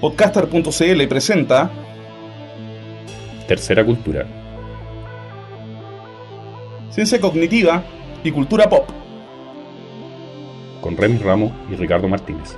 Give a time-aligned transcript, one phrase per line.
[0.00, 1.70] Podcaster.cl presenta
[3.46, 4.26] Tercera Cultura.
[6.90, 7.84] Ciencia Cognitiva
[8.24, 8.88] y Cultura Pop.
[10.80, 12.56] Con Remy Ramos y Ricardo Martínez.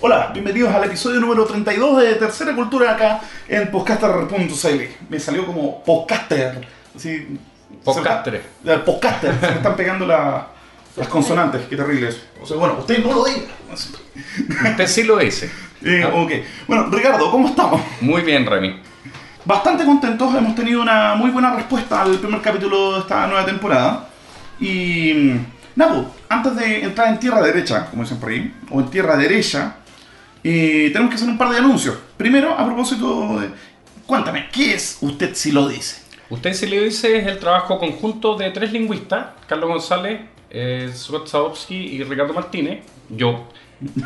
[0.00, 4.82] Hola, bienvenidos al episodio número 32 de Tercera Cultura acá en podcaster.cl.
[5.08, 6.66] Me salió como podcaster.
[6.96, 7.38] Así,
[7.84, 8.42] Podcaster.
[8.84, 9.34] podcaster.
[9.40, 10.48] se me están pegando la-
[10.96, 11.62] las consonantes.
[11.68, 12.20] Qué terrible eso.
[12.40, 13.46] O sea, bueno, usted no lo diga.
[14.70, 15.50] Usted sí lo dice.
[15.86, 16.14] Eh, Ah.
[16.14, 16.32] ok.
[16.66, 17.78] Bueno, Ricardo, ¿cómo estamos?
[18.00, 18.80] Muy bien, Remy.
[19.44, 24.08] Bastante contentos, hemos tenido una muy buena respuesta al primer capítulo de esta nueva temporada.
[24.58, 25.46] Y mm,
[25.76, 25.90] pues,
[26.30, 29.74] antes de entrar en tierra derecha, como dicen por ahí, o en tierra derecha,
[30.42, 31.98] eh, tenemos que hacer un par de anuncios.
[32.16, 33.50] Primero, a propósito de...
[34.06, 35.96] Cuéntame, ¿qué es usted si lo dice?
[36.30, 40.90] Usted sí lo dice es el trabajo conjunto de tres lingüistas, Carlos González, eh,
[41.68, 43.44] y Ricardo Martínez, yo,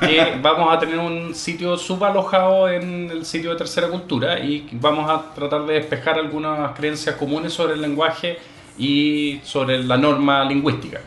[0.01, 5.09] que vamos a tener un sitio subalojado en el sitio de Tercera Cultura y vamos
[5.09, 8.39] a tratar de despejar algunas creencias comunes sobre el lenguaje
[8.79, 11.01] y sobre la norma lingüística.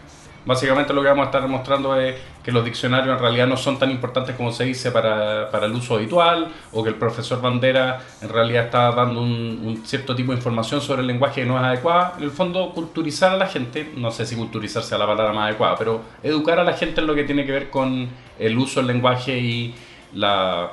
[0.46, 3.78] Básicamente lo que vamos a estar mostrando es que los diccionarios en realidad no son
[3.78, 8.00] tan importantes como se dice para, para el uso habitual o que el profesor Bandera
[8.22, 11.58] en realidad está dando un, un cierto tipo de información sobre el lenguaje que no
[11.58, 12.16] es adecuada.
[12.18, 15.50] En el fondo, culturizar a la gente, no sé si culturizar sea la palabra más
[15.50, 18.80] adecuada, pero educar a la gente en lo que tiene que ver con el uso
[18.80, 19.76] del lenguaje y
[20.14, 20.72] la,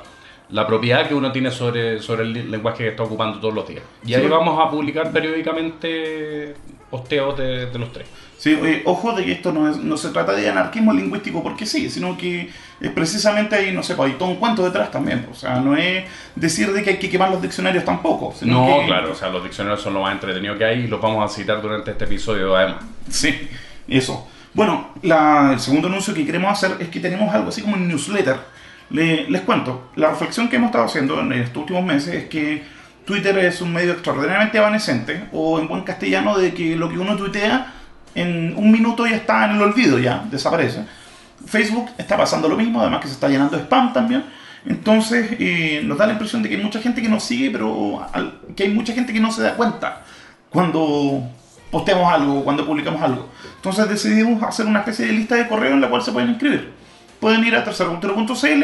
[0.49, 3.83] la propiedad que uno tiene sobre, sobre el lenguaje que está ocupando todos los días.
[4.03, 6.55] Y ahí vamos a publicar periódicamente
[6.89, 8.07] posteos de, de los tres.
[8.37, 11.65] Sí, oye, ojo de que esto no, es- no se trata de anarquismo lingüístico porque
[11.65, 15.27] sí, sino que es precisamente ahí, no sé, pues hay todo un cuento detrás también.
[15.29, 18.33] O sea, no es decir de que hay que quemar los diccionarios tampoco.
[18.37, 20.87] Sino No, que- claro, o sea, los diccionarios son lo más entretenido que hay y
[20.87, 22.83] los vamos a citar durante este episodio además.
[23.09, 23.35] Sí,
[23.89, 24.25] eso.
[24.53, 27.87] Bueno, la- el segundo anuncio que queremos hacer es que tenemos algo así como un
[27.89, 28.37] newsletter.
[28.89, 32.63] Le- les cuento, la reflexión que hemos estado haciendo en estos últimos meses es que
[33.05, 37.15] Twitter es un medio extraordinariamente evanescente, o en buen castellano, de que lo que uno
[37.15, 37.73] tuitea
[38.15, 40.85] en un minuto ya está en el olvido, ya desaparece.
[41.45, 44.23] Facebook está pasando lo mismo, además que se está llenando de spam también.
[44.65, 48.05] Entonces eh, nos da la impresión de que hay mucha gente que nos sigue, pero
[48.55, 50.03] que hay mucha gente que no se da cuenta
[50.49, 51.23] cuando
[51.71, 53.29] posteamos algo, cuando publicamos algo.
[53.55, 56.73] Entonces decidimos hacer una especie de lista de correo en la cual se pueden inscribir.
[57.19, 58.63] Pueden ir a tercercultura.cl,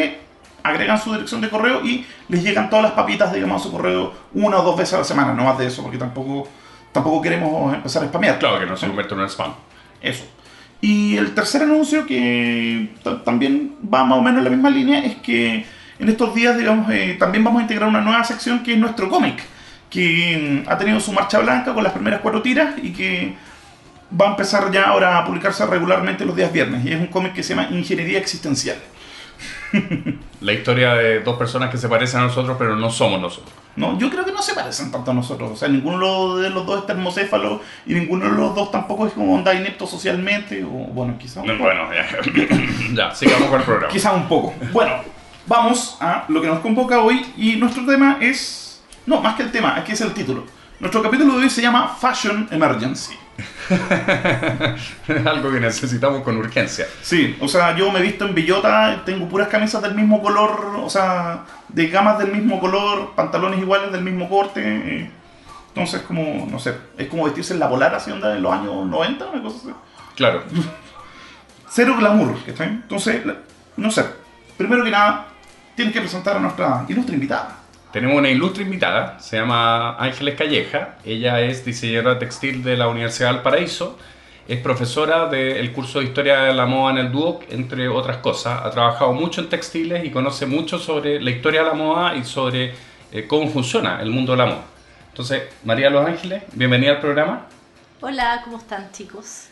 [0.66, 4.14] agregan su dirección de correo y les llegan todas las papitas, digamos, a su correo
[4.34, 6.48] una o dos veces a la semana, no más de eso, porque tampoco,
[6.92, 8.40] tampoco queremos empezar a spamear.
[8.40, 9.54] Claro que no se convierte en un spam.
[10.02, 10.26] Eso.
[10.82, 15.00] Y el tercer anuncio, que ta- también va más o menos en la misma línea,
[15.06, 15.66] es que
[15.98, 19.10] en estos días, digamos, eh, también vamos a integrar una nueva sección que es nuestro
[19.10, 19.42] cómic,
[19.90, 23.34] que mm, ha tenido su marcha blanca con las primeras cuatro tiras y que
[24.20, 26.86] va a empezar ya ahora a publicarse regularmente los días viernes.
[26.86, 28.78] Y es un cómic que se llama Ingeniería Existencial.
[30.42, 33.54] La historia de dos personas que se parecen a nosotros, pero no somos nosotros.
[33.76, 35.52] No, yo creo que no se parecen tanto a nosotros.
[35.52, 39.14] O sea, ninguno de los dos es termocéfalo y ninguno de los dos tampoco es
[39.14, 40.64] como onda inepto socialmente.
[40.64, 41.64] O bueno, un poco.
[41.64, 42.08] Bueno, ya,
[43.10, 43.92] ya sigamos con el programa.
[43.92, 44.54] Quizá un poco.
[44.72, 44.94] Bueno,
[45.46, 48.82] vamos a lo que nos convoca hoy y nuestro tema es...
[49.06, 50.46] No, más que el tema, aquí es el título.
[50.80, 53.25] Nuestro capítulo de hoy se llama Fashion Emergency.
[55.26, 56.88] Algo que necesitamos con urgencia.
[57.02, 60.78] Sí, o sea, yo me he visto en bellota, tengo puras camisas del mismo color,
[60.82, 64.62] o sea, de gamas del mismo color, pantalones iguales del mismo corte.
[64.64, 65.12] eh.
[65.70, 68.86] Entonces, como, no sé, es como vestirse en la polar así onda en los años
[68.86, 69.74] 90, una cosa así.
[70.16, 70.44] Claro.
[71.70, 72.80] Cero glamour, ¿está bien?
[72.84, 73.22] Entonces,
[73.76, 74.06] no sé,
[74.56, 75.28] primero que nada,
[75.76, 77.58] tienes que presentar a nuestra ilustre invitada.
[77.96, 80.96] Tenemos una ilustre invitada, se llama Ángeles Calleja.
[81.06, 83.98] Ella es diseñadora textil de la Universidad del Paraíso.
[84.50, 88.66] Es profesora del curso de Historia de la Moda en el Duoc, entre otras cosas.
[88.66, 92.26] Ha trabajado mucho en textiles y conoce mucho sobre la historia de la moda y
[92.26, 92.74] sobre
[93.14, 94.66] eh, cómo funciona el mundo de la moda.
[95.12, 97.48] Entonces, María Los Ángeles, bienvenida al programa.
[98.02, 99.48] Hola, ¿cómo están chicos?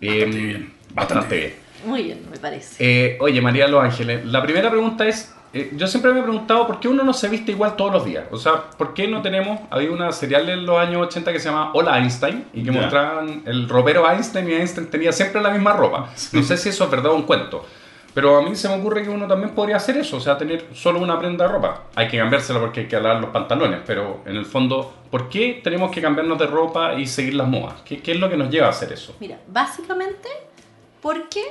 [0.00, 1.54] Bastante Eh, bien, Bastante bien.
[1.86, 2.74] Muy bien, me parece.
[2.80, 6.66] Eh, oye, María Los Ángeles, la primera pregunta es, eh, yo siempre me he preguntado
[6.66, 8.24] por qué uno no se viste igual todos los días.
[8.32, 11.48] O sea, ¿por qué no tenemos, había una serial en los años 80 que se
[11.48, 15.72] llama Hola Einstein y que mostraban el ropero Einstein y Einstein tenía siempre la misma
[15.72, 16.10] ropa.
[16.32, 17.64] No sé si eso es verdad o un cuento.
[18.14, 20.66] Pero a mí se me ocurre que uno también podría hacer eso, o sea, tener
[20.72, 21.84] solo una prenda de ropa.
[21.96, 25.60] Hay que cambiársela porque hay que alar los pantalones, pero en el fondo, ¿por qué
[25.64, 27.82] tenemos que cambiarnos de ropa y seguir las modas?
[27.84, 29.16] ¿Qué, qué es lo que nos lleva a hacer eso?
[29.18, 30.28] Mira, básicamente
[31.02, 31.42] porque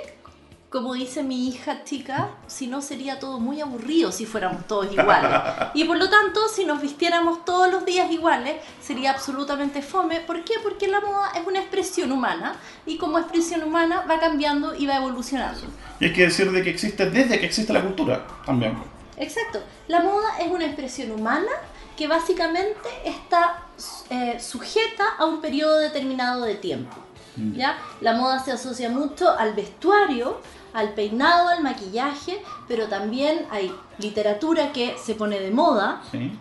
[0.74, 5.30] como dice mi hija chica, si no sería todo muy aburrido si fuéramos todos iguales.
[5.76, 10.20] Y por lo tanto, si nos vistiéramos todos los días iguales, sería absolutamente fome.
[10.22, 10.56] ¿Por qué?
[10.64, 12.56] Porque la moda es una expresión humana
[12.88, 15.62] y como expresión humana va cambiando y va evolucionando.
[16.00, 18.76] Y hay que decir de que existe desde que existe la cultura también.
[19.18, 19.62] Exacto.
[19.88, 21.52] La moda es una expresión humana
[21.96, 23.62] que básicamente está
[24.10, 26.96] eh, sujeta a un periodo determinado de tiempo.
[27.36, 27.78] ¿ya?
[28.02, 30.40] La moda se asocia mucho al vestuario,
[30.74, 36.32] al peinado, al maquillaje, pero también hay literatura que se pone de moda, Sí.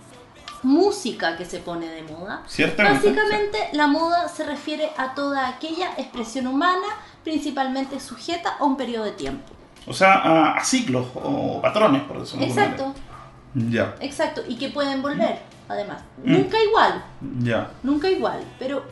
[0.62, 2.42] música que se pone de moda.
[2.46, 3.08] Ciertamente.
[3.10, 6.86] Básicamente la moda se refiere a toda aquella expresión humana,
[7.24, 9.52] principalmente sujeta a un periodo de tiempo.
[9.86, 12.94] O sea, a, a ciclos o patrones, por decirlo Exacto,
[13.54, 13.96] manera.
[14.00, 16.02] exacto, y que pueden volver, además.
[16.24, 16.32] Mm.
[16.32, 17.04] Nunca igual,
[17.40, 17.70] Ya, ya.
[17.82, 18.84] nunca igual, pero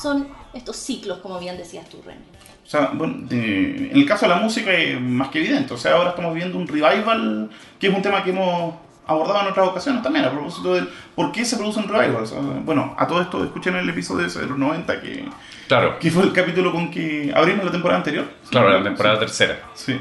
[0.00, 2.20] son estos ciclos, como bien decías tú, René.
[2.68, 5.72] O sea, bueno, de- en el caso de la música es más que evidente.
[5.72, 7.48] O sea, ahora estamos viendo un revival,
[7.80, 8.74] que es un tema que hemos
[9.06, 12.30] abordado en otras ocasiones también, a propósito del por qué se producen revivals.
[12.32, 15.24] O sea, bueno, a todo esto escuchen el episodio de los 90, que,
[15.66, 18.26] Claro, que fue el capítulo con que abrimos la temporada anterior.
[18.50, 19.60] claro, la temporada tercera.
[19.72, 19.98] Sí.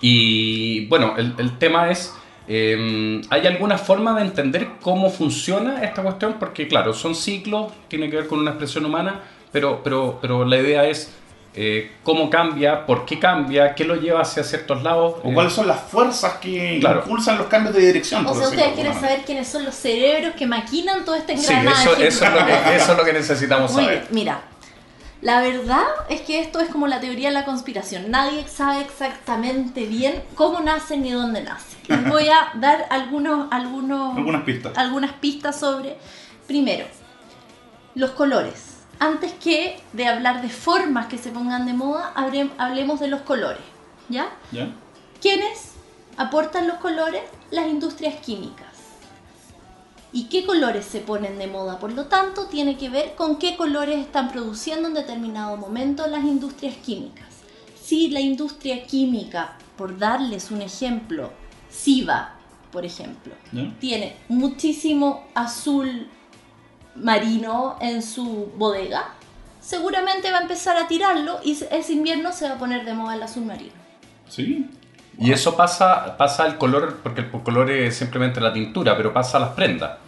[0.00, 2.12] Y bueno, el, el tema es,
[2.48, 6.36] eh, ¿hay alguna forma de entender cómo funciona esta cuestión?
[6.38, 9.20] Porque claro, son ciclos, tiene que ver con una expresión humana,
[9.52, 11.16] pero, pero, pero la idea es
[11.54, 15.16] eh, cómo cambia, por qué cambia, qué lo lleva hacia ciertos lados.
[15.22, 17.00] O eh, cuáles son las fuerzas que Claro.
[17.00, 18.26] impulsan los cambios de dirección.
[18.26, 21.82] O sea, ustedes quieren saber quiénes son los cerebros que maquinan todo este Sí, engranaje.
[21.82, 23.98] eso, eso, es lo que, eso es lo que necesitamos Muy saber.
[24.00, 24.40] bien, mira.
[25.20, 28.10] La verdad es que esto es como la teoría de la conspiración.
[28.10, 31.76] Nadie sabe exactamente bien cómo nace ni dónde nace.
[31.86, 34.76] Les voy a dar algunos, algunos, Algunas pistas.
[34.76, 35.96] algunas pistas sobre,
[36.48, 36.86] primero,
[37.94, 38.71] los colores.
[39.02, 43.64] Antes que de hablar de formas que se pongan de moda, hablemos de los colores.
[44.08, 44.30] ¿Ya?
[44.52, 44.68] ¿Ya?
[45.20, 45.72] ¿Quiénes
[46.16, 47.22] aportan los colores?
[47.50, 48.68] Las industrias químicas.
[50.12, 51.80] ¿Y qué colores se ponen de moda?
[51.80, 56.22] Por lo tanto, tiene que ver con qué colores están produciendo en determinado momento las
[56.22, 57.26] industrias químicas.
[57.82, 61.32] Si la industria química, por darles un ejemplo,
[61.68, 62.36] SIVA,
[62.70, 63.74] por ejemplo, ¿Ya?
[63.80, 66.06] tiene muchísimo azul
[66.94, 69.10] marino en su bodega,
[69.60, 73.14] seguramente va a empezar a tirarlo y ese invierno se va a poner de moda
[73.14, 73.72] el azul marino.
[74.28, 74.68] Sí.
[75.18, 79.36] Y eso pasa, pasa al color, porque el color es simplemente la tintura, pero pasa
[79.36, 79.98] a las prendas.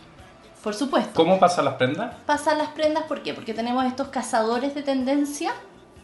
[0.62, 1.12] Por supuesto.
[1.12, 2.14] ¿Cómo pasa a las prendas?
[2.24, 3.34] Pasan las prendas, ¿por qué?
[3.34, 5.52] Porque tenemos estos cazadores de tendencia,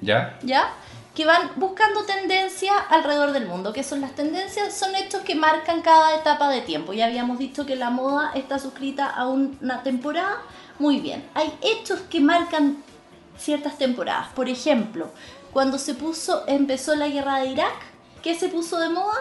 [0.02, 0.38] ¿Ya?
[0.42, 0.68] ¿ya?
[1.14, 3.72] Que van buscando tendencias alrededor del mundo.
[3.72, 4.74] ¿Qué son las tendencias?
[4.74, 6.92] Son hechos que marcan cada etapa de tiempo.
[6.92, 10.42] Ya habíamos dicho que la moda está suscrita a una temporada.
[10.80, 11.24] Muy bien.
[11.34, 12.82] Hay hechos que marcan
[13.38, 14.28] ciertas temporadas.
[14.34, 15.10] Por ejemplo,
[15.52, 17.74] cuando se puso, empezó la guerra de Irak,
[18.22, 19.14] ¿qué se puso de moda?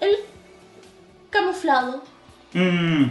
[0.00, 0.14] El
[1.30, 2.02] camuflado.
[2.52, 3.04] Mm,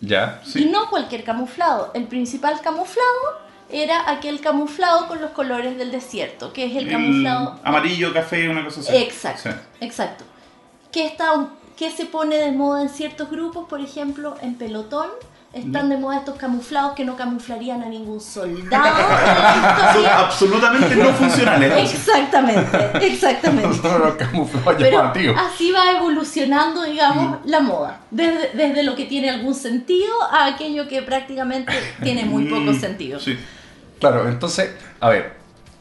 [0.00, 0.42] ¿Ya?
[0.44, 0.62] sí.
[0.62, 1.90] Y no cualquier camuflado.
[1.94, 3.40] El principal camuflado
[3.70, 7.58] era aquel camuflado con los colores del desierto, que es el camuflado.
[7.64, 8.96] amarillo, café, una cosa así.
[8.96, 9.56] Exacto, Sí.
[9.80, 10.24] exacto.
[10.90, 15.08] Que, está, que se pone de moda en ciertos grupos, por ejemplo, en pelotón.
[15.52, 18.96] Están de moda estos camuflados que no camuflarían a ningún soldado.
[19.92, 21.92] Son absolutamente no funcionales.
[21.92, 23.68] Exactamente, exactamente.
[23.68, 25.36] Los camuflados Pero llamativos.
[25.38, 28.00] así va evolucionando, digamos, la moda.
[28.10, 32.80] Desde, desde lo que tiene algún sentido a aquello que prácticamente tiene muy poco Mm,
[32.80, 33.20] sentido.
[33.20, 33.38] Sí.
[34.00, 35.34] Claro, entonces, a ver,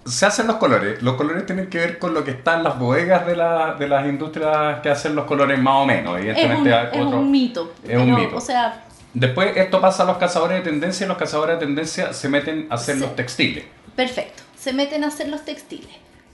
[0.06, 1.02] se hacen los colores.
[1.02, 3.88] Los colores tienen que ver con lo que está en las bodegas de, la- de
[3.88, 6.18] las industrias que hacen los colores más o menos.
[6.20, 7.74] Es un, Evidentemente, hay es otro- un mito.
[7.88, 8.36] es un mito.
[8.36, 12.14] O sea, Después, esto pasa a los cazadores de tendencia y los cazadores de tendencia
[12.14, 13.02] se meten a hacer Sí.
[13.02, 13.66] los textiles.
[13.96, 14.44] perfecto.
[14.58, 15.90] Se meten a hacer los textiles.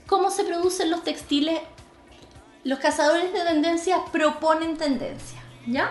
[0.06, 1.58] ¿Cómo se producen los textiles?
[2.64, 5.90] Los cazadores de tendencias proponen tendencia, ¿ya?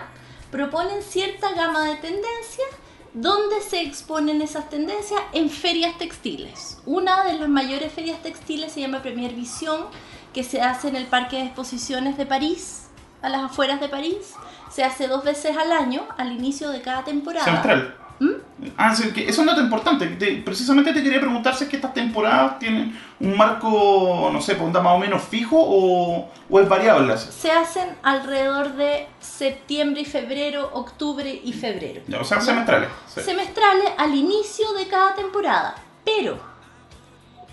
[0.50, 2.68] Proponen cierta gama de tendencias
[3.14, 5.20] ¿Dónde se exponen esas tendencias?
[5.32, 6.78] En ferias textiles.
[6.84, 9.86] Una de las mayores ferias textiles se llama Premier Vision,
[10.34, 12.87] que se hace en el Parque de Exposiciones de París,
[13.22, 14.34] a las afueras de París.
[14.70, 17.44] Se hace dos veces al año, al inicio de cada temporada.
[17.44, 17.94] Semestral.
[18.20, 18.30] ¿Mm?
[18.76, 20.06] Ah, sí, que eso es un dato importante.
[20.08, 24.54] Te- precisamente te quería preguntar si es que estas temporadas tienen un marco, no sé,
[24.60, 27.12] onda más o menos fijo o, o es variable.
[27.12, 27.30] así.
[27.30, 32.02] Se hacen alrededor de septiembre y febrero, octubre y febrero.
[32.08, 32.88] Ya, o sea, semestrales.
[33.06, 33.20] sí.
[33.20, 36.40] semestrales al inicio de cada temporada, pero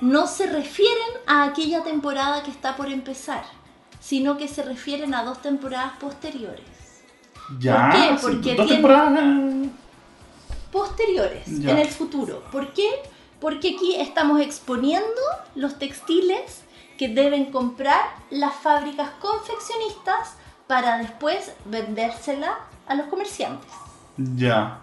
[0.02, 3.44] no se refieren a aquella temporada que está por empezar,
[4.08, 6.66] sino que se refieren a dos temporadas posteriores.
[7.60, 8.08] Ya, ¿Por qué?
[8.08, 9.20] sí, Porque dos tiene- temporadas.
[9.24, 9.70] eh,
[10.72, 11.72] Posteriores, Ya.
[11.72, 12.44] en el futuro.
[12.52, 12.90] ¿Por qué?
[13.40, 15.22] Porque aquí estamos exponiendo
[15.56, 16.62] los textiles
[16.98, 20.34] que deben comprar las fábricas confeccionistas
[20.68, 22.58] para después vendérsela
[22.88, 23.72] a los comerciantes.
[24.18, 24.82] Ya.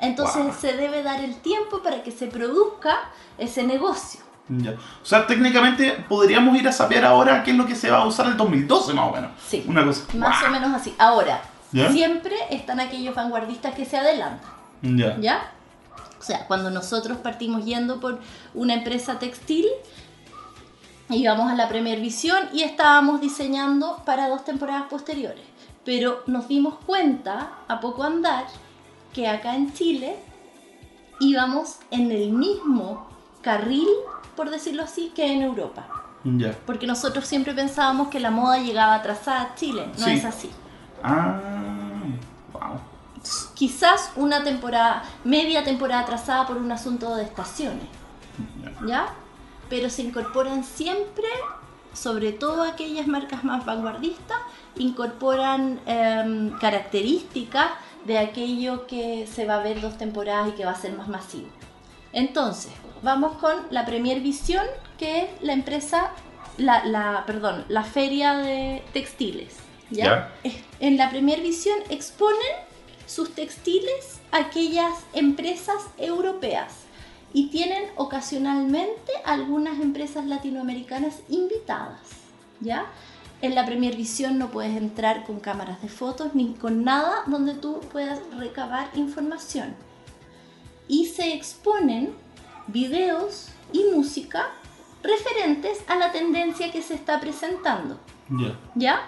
[0.00, 0.54] Entonces Wow.
[0.60, 2.98] se debe dar el tiempo para que se produzca
[3.38, 4.20] ese negocio.
[4.50, 4.72] Ya.
[4.72, 8.06] O sea, técnicamente podríamos ir a saber ahora qué es lo que se va a
[8.06, 9.30] usar el 2012 más o menos.
[9.46, 9.64] Sí.
[9.68, 10.02] Una cosa.
[10.14, 10.94] Más o menos así.
[10.98, 11.40] Ahora,
[11.72, 11.90] ¿Ya?
[11.92, 14.50] siempre están aquellos vanguardistas que se adelantan.
[14.82, 15.16] Ya.
[15.20, 15.52] ¿Ya?
[16.18, 18.18] O sea, cuando nosotros partimos yendo por
[18.52, 19.66] una empresa textil,
[21.08, 25.44] íbamos a la Premier Visión y estábamos diseñando para dos temporadas posteriores.
[25.84, 28.46] Pero nos dimos cuenta, a poco andar,
[29.14, 30.16] que acá en Chile
[31.20, 33.08] íbamos en el mismo
[33.42, 33.88] carril,
[34.40, 35.86] por decirlo así, que en Europa.
[36.64, 39.84] Porque nosotros siempre pensábamos que la moda llegaba atrasada a Chile.
[39.98, 40.12] No Sí.
[40.12, 40.50] es así.
[41.02, 41.38] Ah.
[42.54, 42.80] Wow.
[43.52, 47.84] Quizás una temporada, media temporada atrasada por un asunto de estaciones.
[48.62, 48.86] Ya.
[48.86, 49.06] ¿ya?
[49.68, 51.28] Pero se incorporan siempre,
[51.92, 54.38] sobre todo aquellas marcas más vanguardistas,
[54.76, 57.72] incorporan em, características
[58.06, 61.08] de aquello que se va a ver dos temporadas y que va a ser más
[61.08, 61.48] masivo.
[62.14, 64.64] Entonces, vamos con la Premier Visión,
[64.98, 66.10] que es la empresa,
[66.58, 69.56] la, la- perdón, la feria de textiles.
[69.90, 70.30] ¿ya?
[70.78, 72.38] En la Premier Visión exponen
[73.06, 76.72] sus textiles a aquellas empresas europeas
[77.32, 82.00] y tienen ocasionalmente algunas empresas latinoamericanas invitadas,
[82.60, 82.86] ¿ya?
[83.42, 87.54] En la Premier Visión no puedes entrar con cámaras de fotos ni con nada donde
[87.54, 89.74] tú puedas recabar información.
[90.86, 92.12] Y se exponen
[92.72, 94.48] videos y música
[95.02, 97.98] referentes a la tendencia que se está presentando.
[98.28, 98.58] Ya.
[98.74, 99.00] ¿Ya?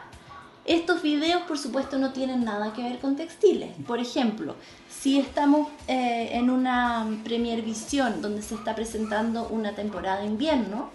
[0.64, 3.70] Estos videos, por supuesto, no tienen nada que ver con textiles.
[3.86, 4.54] Por ejemplo,
[4.88, 10.90] si estamos eh, en una Premier Visión donde se está presentando una temporada de invierno,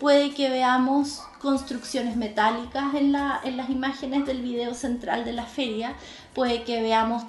[0.00, 5.44] puede que veamos construcciones metálicas en, la- en las imágenes del video central de la
[5.44, 5.94] feria,
[6.34, 7.22] puede que veamos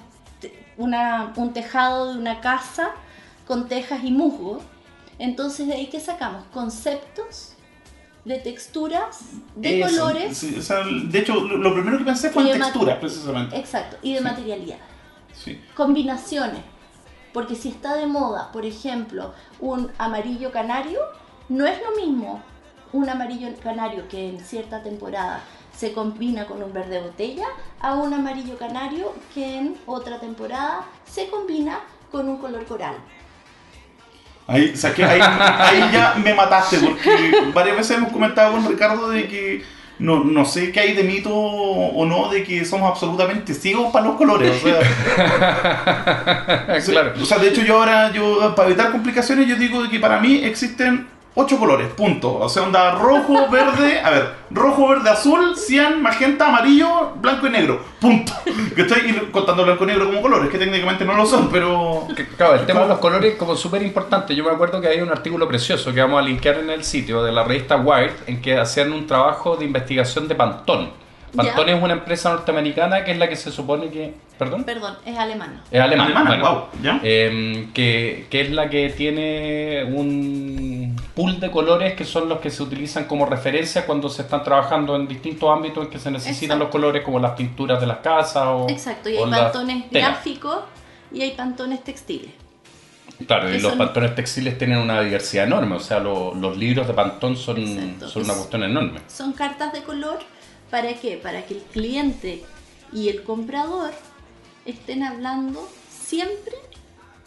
[0.76, 2.90] una- un tejado de una casa
[3.46, 4.60] con tejas y musgo.
[5.18, 7.52] Entonces, de ahí que sacamos conceptos
[8.24, 9.20] de texturas,
[9.56, 10.36] de Eso, colores.
[10.36, 13.00] sí, o sea, de hecho, lo, lo primero que pensé fue en de mat- textura,
[13.00, 13.56] precisamente.
[13.56, 14.78] Exacto, y de Sí.
[15.34, 15.60] Sí.
[15.74, 16.60] Combinaciones.
[17.32, 21.00] Porque si está de moda, por ejemplo, un amarillo canario,
[21.48, 22.42] no es lo mismo
[22.92, 25.42] un amarillo canario que en cierta temporada
[25.76, 27.46] se combina con un verde botella
[27.80, 32.96] a un amarillo canario que en otra temporada se combina con un color coral.
[34.50, 38.66] Ahí, o sea, que ahí, ahí ya me mataste, porque varias veces hemos comentado con
[38.66, 39.62] Ricardo de que
[39.98, 44.06] no, no sé qué hay de mito o no de que somos absolutamente ciegos para
[44.06, 44.56] los colores.
[44.56, 44.80] O sea,
[46.86, 47.12] claro.
[47.20, 50.40] o sea, de hecho yo ahora, yo para evitar complicaciones, yo digo que para mí
[50.42, 52.38] existen ocho colores, punto.
[52.38, 57.50] O sea, onda rojo, verde, a ver, rojo, verde, azul, cian, magenta, amarillo, blanco y
[57.50, 58.32] negro, punto.
[58.74, 62.06] Que estoy contando blanco y negro como colores, que técnicamente no lo son, pero...
[62.36, 64.34] Claro, el tema de los colores como súper importante.
[64.34, 67.22] Yo me acuerdo que hay un artículo precioso que vamos a linkear en el sitio
[67.22, 71.07] de la revista Wired en que hacían un trabajo de investigación de Pantone.
[71.36, 74.14] Pantone es una empresa norteamericana que es la que se supone que...
[74.38, 74.64] ¿Perdón?
[74.64, 75.60] Perdón, es alemán.
[75.70, 76.04] Es alemana.
[76.20, 76.50] Alemana, bueno.
[76.72, 77.00] wow, ¿ya?
[77.02, 82.50] Eh, que, que es la que tiene un pool de colores que son los que
[82.50, 86.56] se utilizan como referencia cuando se están trabajando en distintos ámbitos en que se necesitan
[86.58, 86.64] Exacto.
[86.64, 90.58] los colores como las pinturas de las casas o Exacto, y hay pantones gráficos
[91.12, 92.30] y hay pantones textiles.
[93.26, 96.86] Claro, y los son- pantones textiles tienen una diversidad enorme, o sea, lo- los libros
[96.86, 98.08] de pantón son, Exacto.
[98.08, 99.00] son una Es- cuestión enorme.
[99.08, 100.18] Son cartas de color
[100.70, 101.16] para qué?
[101.16, 102.44] Para que el cliente
[102.92, 103.90] y el comprador
[104.64, 106.54] estén hablando siempre,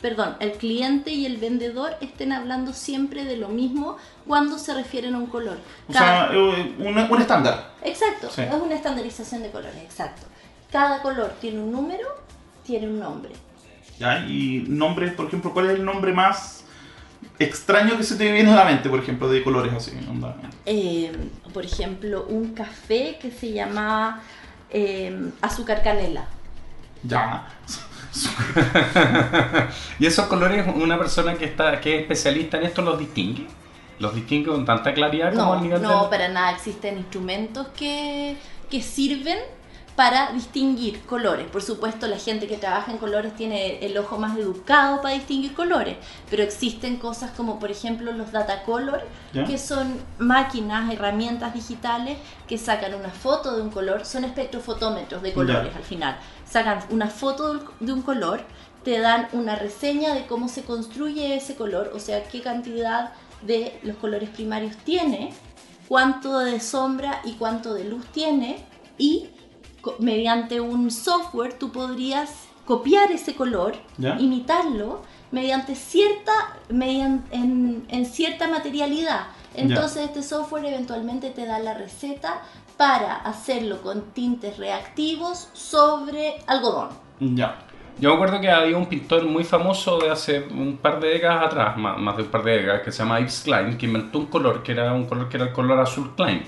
[0.01, 5.15] perdón, el cliente y el vendedor estén hablando siempre de lo mismo cuando se refieren
[5.15, 5.57] a un color.
[5.87, 7.73] O sea, eh, un, un estándar.
[7.83, 8.41] exacto, sí.
[8.41, 10.23] es una estandarización de colores, exacto.
[10.71, 12.07] Cada color tiene un número,
[12.65, 13.33] tiene un nombre.
[13.99, 14.25] ¿ya?
[14.25, 16.60] Y nombres, por ejemplo, ¿cuál es el nombre más
[17.39, 19.91] extraño que se te viene a la mente, por ejemplo, de colores así?
[20.09, 20.35] onda?
[20.65, 21.11] Eh,
[21.53, 24.21] por ejemplo, un café que se llama
[24.69, 26.25] eh, azúcar canela.
[27.03, 27.47] Ya.
[29.99, 33.47] ¿Y esos colores, una persona que está que es especialista en esto los distingue?
[33.99, 36.51] ¿Los distingue con tanta claridad como No, al nivel no, del- para nada.
[36.51, 38.35] Existen instrumentos que,
[38.69, 39.37] que sirven
[40.01, 41.47] para distinguir colores.
[41.51, 45.53] Por supuesto, la gente que trabaja en colores tiene el ojo más educado para distinguir
[45.53, 45.95] colores,
[46.27, 52.17] pero existen cosas como, por ejemplo, los data color, que son máquinas, herramientas digitales
[52.47, 56.17] que sacan una foto de un color, son espectrofotómetros de colores al final.
[56.49, 58.41] Sacan una foto de un color,
[58.83, 63.11] te dan una reseña de cómo se construye ese color, o sea, qué cantidad
[63.43, 65.31] de los colores primarios tiene
[65.87, 68.65] cuánto de sombra y cuánto de luz tiene
[68.97, 69.29] y
[69.99, 74.17] mediante un software tú podrías copiar ese color, ¿Ya?
[74.19, 76.31] imitarlo mediante cierta
[76.69, 79.27] median- en, en cierta materialidad.
[79.55, 82.41] Entonces este software eventualmente te da la receta
[82.77, 86.89] para hacerlo con tintes reactivos sobre algodón.
[87.19, 87.59] Ya.
[87.99, 91.45] Yo me acuerdo que había un pintor muy famoso de hace un par de décadas
[91.45, 94.17] atrás, más, más de un par de décadas, que se llama Yves Klein, que inventó
[94.19, 96.41] un color que era un color que era el color azul Klein.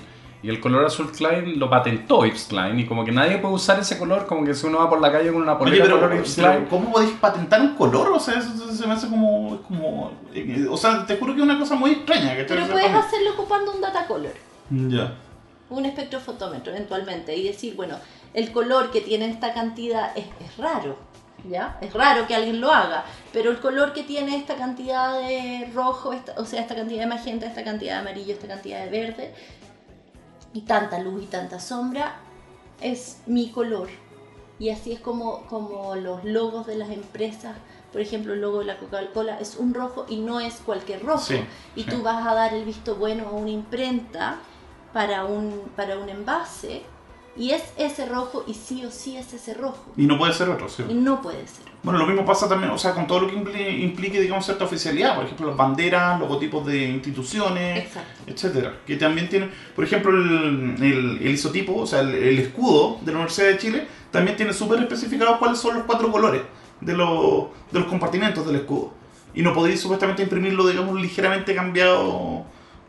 [0.44, 3.78] Y el color azul Klein lo patentó Yves Klein y como que nadie puede usar
[3.80, 6.00] ese color, como que si uno va por la calle con una Oye, polera pero,
[6.00, 6.66] color Yves pero Klein.
[6.66, 8.12] ¿cómo podéis patentar un color?
[8.12, 10.12] O sea, eso, eso se me hace como, como...
[10.34, 12.36] eh, O sea, te juro que es una cosa muy extraña.
[12.36, 14.34] que Pero puedes hacerlo ocupando un data color.
[14.70, 15.14] Ya.
[15.70, 17.96] un espectrofotómetro eventualmente y decir, bueno,
[18.34, 20.96] el color que tiene esta cantidad es, es raro,
[21.48, 21.78] ¿ya?
[21.80, 26.12] Es raro que alguien lo haga, pero el color que tiene esta cantidad de rojo,
[26.12, 29.34] esta- o sea, esta cantidad de magenta, esta cantidad de amarillo, esta cantidad de verde,
[30.54, 32.14] y tanta luz y tanta sombra,
[32.80, 33.88] es mi color.
[34.58, 37.56] Y así es como, como los logos de las empresas,
[37.92, 41.24] por ejemplo, el logo de la Coca-Cola es un rojo y no es cualquier rojo.
[41.24, 41.44] Sí,
[41.76, 41.90] y sí.
[41.90, 44.38] tú vas a dar el visto bueno a una imprenta
[44.92, 46.82] para un, para un envase
[47.36, 49.92] y es ese rojo y sí o sí es ese rojo.
[49.96, 50.84] Y no puede ser otro, sí.
[50.88, 51.64] Y no puede ser.
[51.82, 54.64] Bueno, lo mismo pasa también, o sea, con todo lo que impli- implique, digamos, cierta
[54.64, 55.16] oficialidad.
[55.16, 58.22] Por ejemplo, las banderas, logotipos de instituciones, Exacto.
[58.26, 58.78] etcétera.
[58.86, 63.12] Que también tienen, por ejemplo, el, el- el isotipo, o sea, el, el escudo de
[63.12, 66.40] la Universidad de Chile, también tiene súper especificados cuáles son los cuatro colores
[66.80, 68.92] de, los de los compartimentos del escudo.
[69.34, 72.44] Y no podéis supuestamente imprimirlo, digamos, ligeramente cambiado,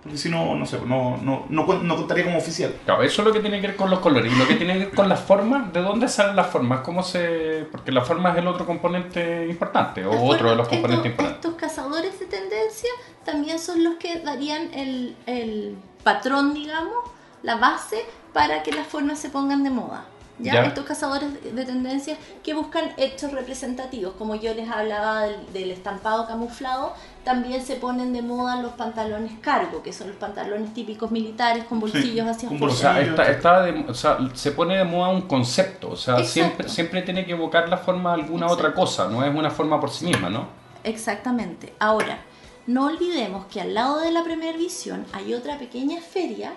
[0.05, 2.75] porque si no, no sé, no, no, no, no contaría como oficial.
[2.85, 4.73] Claro, eso es lo que tiene que ver con los colores y lo que tiene
[4.73, 6.81] que ver con las formas, ¿de dónde salen las formas?
[6.81, 7.67] ¿Cómo se...?
[7.71, 11.25] Porque la forma es el otro componente importante, o Las otro de los componentes estos,
[11.25, 11.35] importantes.
[11.45, 12.89] estos cazadores de tendencia
[13.25, 16.93] también son los que darían el, el patrón, digamos,
[17.41, 20.05] la base para que las formas se pongan de moda.
[20.37, 20.53] ¿ya?
[20.53, 20.65] Ya.
[20.65, 25.71] Estos cazadores de- de tendencias que buscan hechos representativos, como yo les hablaba del, del
[25.71, 26.93] estampado camuflado,
[27.25, 31.79] también se ponen de moda los pantalones cargo, que son los pantalones típicos militares con
[31.81, 32.75] bolsillos hacia con O afuera.
[32.93, 36.31] sea, está, está de- o sea, se pone de moda un concepto, o sea, Exacto.
[36.31, 38.63] siempre, siempre tiene que evocar la forma de alguna Exacto.
[38.67, 40.47] otra cosa, no es una forma por sí misma, ¿no?
[40.83, 41.73] Exactamente.
[41.79, 42.19] Ahora,
[42.67, 46.53] no olvidemos que al lado de la Premier Visión hay otra pequeña feria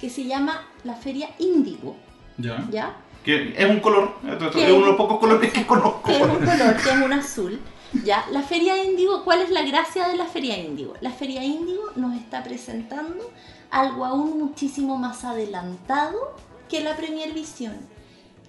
[0.00, 1.94] que se llama la Feria Índigo,
[2.38, 2.64] Ya.
[2.70, 2.96] ¿ya?
[3.22, 6.00] Que es un color, es uno de los pocos colores que conozco.
[6.06, 7.60] Que es un color, que es un azul,
[8.04, 8.26] ¿ya?
[8.30, 10.94] La Feria Índigo, ¿cuál es la gracia de la Feria Índigo?
[11.00, 13.30] La Feria Índigo nos está presentando
[13.70, 16.34] algo aún muchísimo más adelantado
[16.68, 17.78] que la Premier Visión,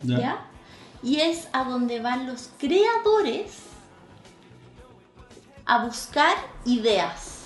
[0.03, 0.19] Ya.
[0.19, 0.45] ¿ya?
[1.03, 3.51] Y es a donde van los creadores
[5.65, 7.39] a buscar ideas.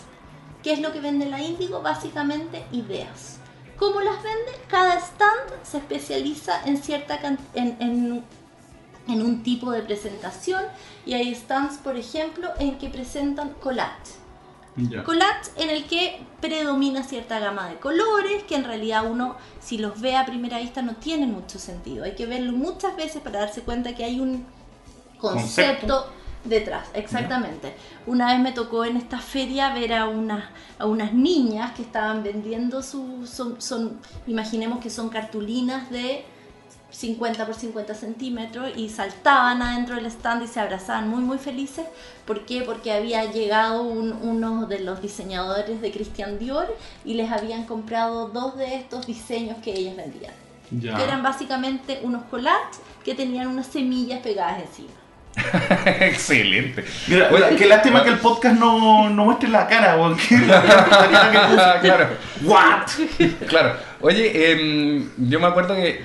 [0.63, 1.81] ¿Qué es lo que vende la Índigo?
[1.81, 3.37] Básicamente ideas.
[3.77, 4.51] ¿Cómo las vende?
[4.67, 7.19] Cada stand se especializa en cierta
[7.53, 8.23] en, en-
[9.07, 10.63] en un tipo de presentación
[11.05, 14.13] y hay stands, por ejemplo, en que presentan collage.
[14.77, 15.03] Ya.
[15.03, 20.01] Collage en el que predomina cierta gama de colores que en realidad uno, si los
[20.01, 22.03] ve a primera vista, no tienen mucho sentido.
[22.03, 24.45] Hay que verlo muchas veces para darse cuenta que hay un
[25.17, 26.05] concepto, Concepto.
[26.43, 26.89] detrás.
[26.93, 27.73] Exactamente.
[28.05, 30.43] Una vez me tocó en esta feria ver a unas,
[30.77, 36.25] a unas niñas que estaban vendiendo su, son, son, imaginemos que son cartulinas de
[36.95, 41.85] 50 por 50 centímetros y saltaban adentro del stand y se abrazaban muy muy felices.
[42.25, 42.61] ¿Por qué?
[42.61, 48.29] Porque había llegado un- uno de los diseñadores de Christian Dior y les habían comprado
[48.29, 50.33] dos de estos diseños que ellas vendían.
[50.71, 50.95] Ya.
[50.95, 54.89] Que eran básicamente unos collages que tenían unas semillas pegadas encima.
[55.99, 56.85] Excelente.
[57.07, 59.97] Mira, Oye, qué lástima que el podcast no, no muestre la cara.
[59.99, 60.15] Ah,
[61.81, 62.07] claro.
[62.43, 62.87] ¿What?
[63.47, 63.75] Claro.
[64.01, 66.01] Oye, em, yo me acuerdo que, eh,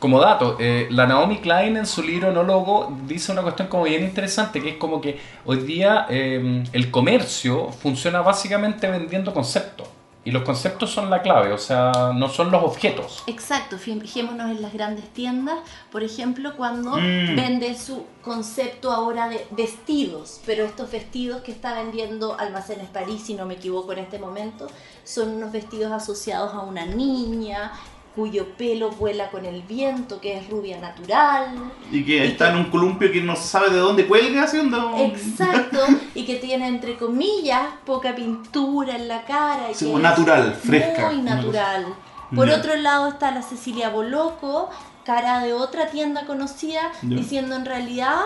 [0.00, 3.84] como dato, eh, la Naomi Klein en su libro No Logo dice una cuestión como
[3.84, 9.86] bien interesante, que es como que hoy día em, el comercio funciona básicamente vendiendo conceptos.
[10.22, 13.22] Y los conceptos son la clave, o sea, no son los objetos.
[13.26, 15.58] Exacto, fijémonos en las grandes tiendas,
[15.90, 17.36] por ejemplo, cuando Mm.
[17.36, 23.32] vende su concepto ahora de vestidos, pero estos vestidos que está vendiendo Almacenes París, si
[23.34, 24.66] no me equivoco en este momento,
[25.04, 27.72] son unos vestidos asociados a una niña
[28.14, 31.54] cuyo pelo vuela con el viento, que es rubia natural.
[31.92, 34.96] Y que está en un columpio que no sabe de dónde cuelga haciendo.
[34.98, 35.78] Exacto,
[36.14, 39.70] y que tiene entre comillas poca pintura en la cara.
[39.70, 41.06] y Sí, que como es natural, fresca.
[41.12, 41.86] Muy natural.
[42.34, 42.56] Por Ya.
[42.56, 44.70] otro lado está la Cecilia Boloco,
[45.04, 48.16] cara de otra tienda conocida, diciendo en realidad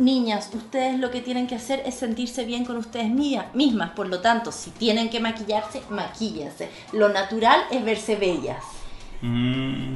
[0.00, 3.90] niñas, ustedes lo que tienen que hacer es sentirse bien con ustedes mi- mismas.
[3.90, 6.70] Por lo tanto, si tienen que maquillarse, maquíllense.
[6.92, 8.62] Lo natural es verse bellas.
[9.22, 9.94] Mm,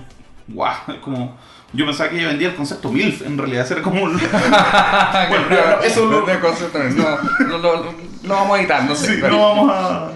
[0.49, 1.37] guau, es como.
[1.73, 4.03] Yo pensaba que ella vendía el concepto MILF, en realidad era como.
[4.05, 4.13] un-
[5.29, 9.07] bueno, pero eso lo- no, no, no, no, no vamos a editar, no sé.
[9.15, 10.11] sí, pero- no vamos a.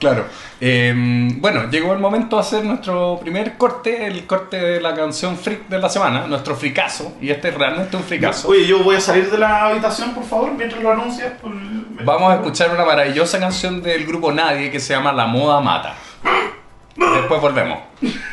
[0.00, 0.24] Claro.
[0.60, 0.92] Eh,
[1.36, 5.68] bueno, llegó el momento de hacer nuestro primer corte, el corte de la canción freak
[5.68, 8.48] de la semana, nuestro fricazo, y este es realmente un fricazo.
[8.48, 11.34] Oye, yo voy a salir de la habitación, por favor, mientras lo anuncias.
[11.44, 15.60] me- Vamos a escuchar una maravillosa canción del grupo Nadie que se llama La Moda
[15.60, 15.94] Mata.
[16.96, 17.78] Después volvemos.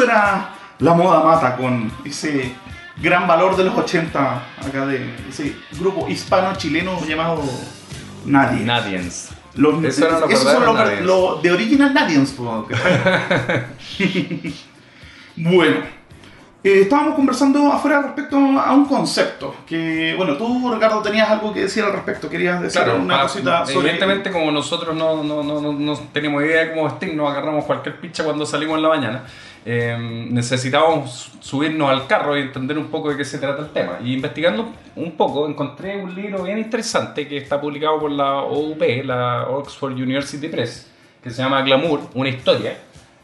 [0.00, 2.52] eso era la moda mata con ese
[3.02, 7.42] gran valor de los 80 acá de ese grupo hispano-chileno llamado
[8.24, 8.64] Nadie.
[8.64, 9.30] Nadiens.
[9.56, 11.02] Los, Eso eran los esos son los, Nadiens.
[11.02, 12.34] los de Original Nadiens.
[15.36, 15.76] bueno,
[16.62, 19.54] eh, estábamos conversando afuera respecto a un concepto.
[19.66, 22.28] Que, bueno, tú, Ricardo, tenías algo que decir al respecto.
[22.28, 23.90] Querías decir Claro, una ah, cosita sobre.
[23.90, 27.64] evidentemente como nosotros no, no, no, no, no tenemos idea de cómo vestir, nos agarramos
[27.64, 29.24] cualquier picha cuando salimos en la mañana,
[29.64, 33.98] eh, necesitábamos subirnos al carro y entender un poco de qué se trata el tema.
[34.02, 38.82] Y investigando un poco encontré un libro bien interesante que está publicado por la OUP,
[39.04, 40.90] la Oxford University Press,
[41.22, 42.78] que se llama Glamour, una historia.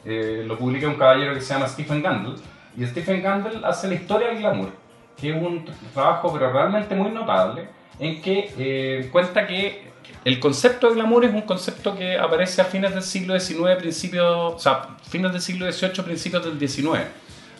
[0.04, 2.34] Eh, lo publica un caballero que se llama Stephen Gandel.
[2.76, 4.68] Y Stephen Gandel hace la historia del glamour,
[5.16, 7.68] que es un trabajo pero realmente muy notable,
[7.98, 9.85] en que eh, cuenta que
[10.26, 14.54] el concepto de glamour es un concepto que aparece a fines del siglo XIX, principios,
[14.56, 17.04] o sea, fines del siglo XVIII, principios del XIX.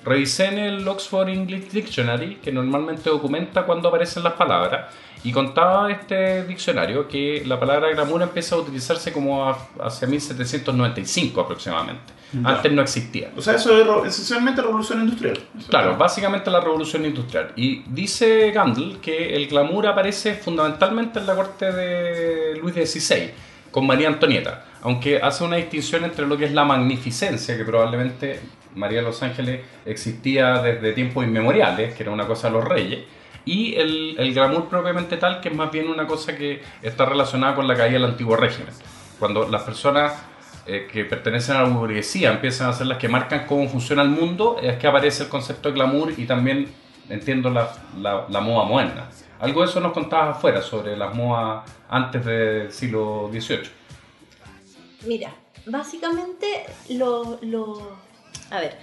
[0.04, 5.92] Revisé en el Oxford English Dictionary, que normalmente documenta cuando aparecen las palabras, y contaba
[5.92, 9.48] este diccionario que la palabra glamour empieza a utilizarse como
[9.80, 12.15] hacia 1795 aproximadamente.
[12.42, 12.50] Ya.
[12.50, 13.30] Antes no existía.
[13.36, 15.38] O sea, eso es esencialmente revolución industrial.
[15.68, 17.52] Claro, básicamente la revolución industrial.
[17.56, 23.30] Y dice Gandel que el glamour aparece fundamentalmente en la corte de Luis XVI,
[23.70, 28.40] con María Antonieta, aunque hace una distinción entre lo que es la magnificencia, que probablemente
[28.74, 33.00] María de los Ángeles existía desde tiempos inmemoriales, que era una cosa de los reyes,
[33.44, 37.54] y el, el glamour propiamente tal, que es más bien una cosa que está relacionada
[37.54, 38.74] con la caída del antiguo régimen.
[39.18, 40.12] Cuando las personas
[40.66, 44.08] eh, que pertenecen a la burguesía empiezan a ser las que marcan cómo funciona el
[44.10, 46.68] mundo, es que aparece el concepto de glamour y también
[47.08, 49.08] entiendo la, la- moda moderna.
[49.38, 53.60] Algo de eso nos contabas afuera sobre las modas antes del siglo XVIII.
[55.06, 55.34] Mira,
[55.66, 57.96] básicamente lo, lo-
[58.50, 58.78] a ver,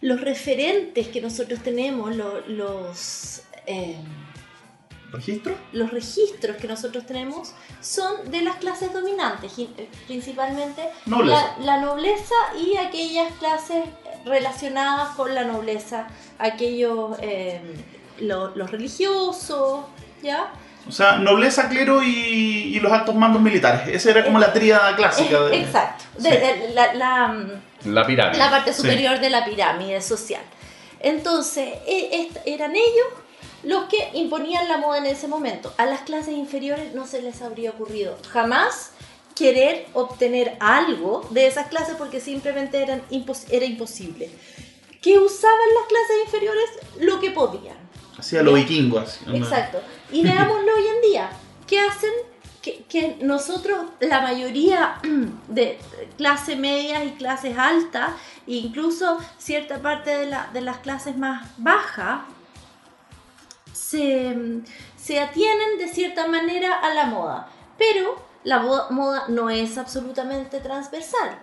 [0.00, 3.96] los referentes que nosotros tenemos, lo- los, eh,
[5.10, 5.54] ¿Registro?
[5.72, 11.54] los registros que nosotros tenemos son de las clases dominantes, eh, principalmente Nobleza.
[11.60, 13.84] La, la nobleza y aquellas clases
[14.26, 17.60] relacionadas con la nobleza, aquellos, eh,
[18.20, 19.80] lo- los religiosos,
[20.22, 20.52] ¿ya?
[20.86, 22.08] O sea, nobleza, clero y,
[22.76, 23.88] y los altos mandos militares.
[23.88, 25.40] Esa era como la tríada clásica.
[25.44, 26.36] de- Exacto, de- Sí.
[26.36, 27.50] de- la- la, mm,
[27.94, 28.38] La pirámide.
[28.38, 28.82] la parte Sí.
[28.82, 30.42] superior de la pirámide social.
[31.00, 33.06] Entonces, e- eran ellos
[33.62, 35.72] los que imponían la moda en ese momento.
[35.78, 38.92] A las clases inferiores no se les habría ocurrido jamás
[39.34, 44.30] querer obtener algo de esas clases porque simplemente eran impos- era imposible.
[45.00, 46.64] ¿Qué usaban las clases inferiores?
[47.00, 47.76] Lo que podían.
[48.18, 48.98] Hacía lo vikingo.
[48.98, 49.24] Así.
[49.32, 49.80] Exacto.
[50.10, 51.30] Y veámoslo hoy en día.
[51.66, 52.10] ¿Qué hacen?
[52.62, 54.98] Que, que nosotros, la mayoría
[55.48, 55.78] de
[56.16, 58.10] clase media y clases altas,
[58.46, 62.22] incluso cierta parte de, la- de las clases más bajas,
[63.88, 64.36] se,
[64.96, 67.48] se atienen de cierta manera a la moda.
[67.78, 71.38] Pero la moda no es absolutamente transversal.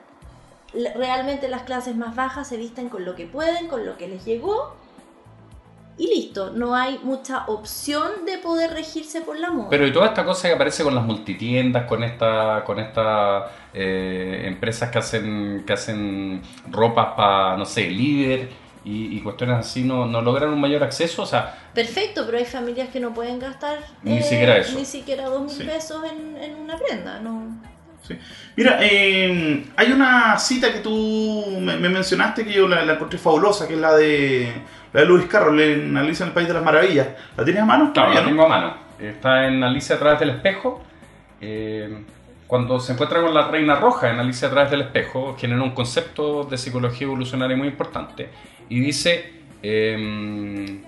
[0.95, 4.25] Realmente las clases más bajas se visten con lo que pueden, con lo que les
[4.25, 4.75] llegó
[5.97, 9.69] y listo, no hay mucha opción de poder regirse por la moda.
[9.69, 14.43] Pero y toda esta cosa que aparece con las multitiendas, con esta, con estas eh,
[14.45, 18.49] empresas que hacen, que hacen ropas para, no sé, líder
[18.85, 21.23] y, y cuestiones así, no, no logran un mayor acceso.
[21.23, 24.77] O sea, Perfecto, pero hay familias que no pueden gastar eh, Ni siquiera eso.
[24.77, 25.63] Ni siquiera dos mil Sí.
[25.63, 27.57] pesos en, en una prenda, ¿no?
[28.07, 28.17] Sí.
[28.55, 33.17] Mira, eh, hay una cita que tú me, me mencionaste que yo la, la encontré
[33.17, 34.53] fabulosa, que es la de,
[34.93, 37.07] la de Lewis Carroll en Alicia en el País de las Maravillas.
[37.35, 37.91] ¿La tienes a mano?
[37.91, 38.77] Claro, la tengo a mano.
[38.99, 40.83] Está en Alicia a través del espejo.
[41.41, 42.05] Eh,
[42.47, 45.71] cuando se encuentra con la reina roja en Alicia a través del espejo, genera un
[45.71, 48.29] concepto de psicología evolucionaria muy importante.
[48.69, 50.83] Y dice, em,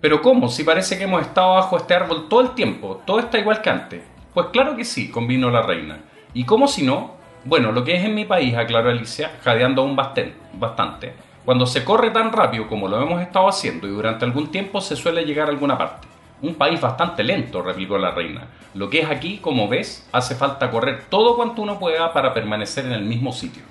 [0.00, 0.48] pero ¿cómo?
[0.48, 3.70] Si parece que hemos estado bajo este árbol todo el tiempo, todo está igual que
[3.70, 4.02] antes.
[4.34, 6.00] Pues claro que sí, convino la reina.
[6.34, 7.16] ¿Y cómo si no?
[7.44, 11.14] Bueno, lo que es en mi país, aclaró Alicia, jadeando aún bastante.
[11.46, 14.96] Cuando se corre tan rápido como lo hemos estado haciendo y durante algún tiempo se
[14.96, 16.08] suele llegar a alguna parte.
[16.46, 18.48] Un país bastante lento, replicó la reina.
[18.74, 22.86] Lo que es aquí, como ves, hace falta correr todo cuanto uno pueda para permanecer
[22.86, 23.62] en el mismo sitio.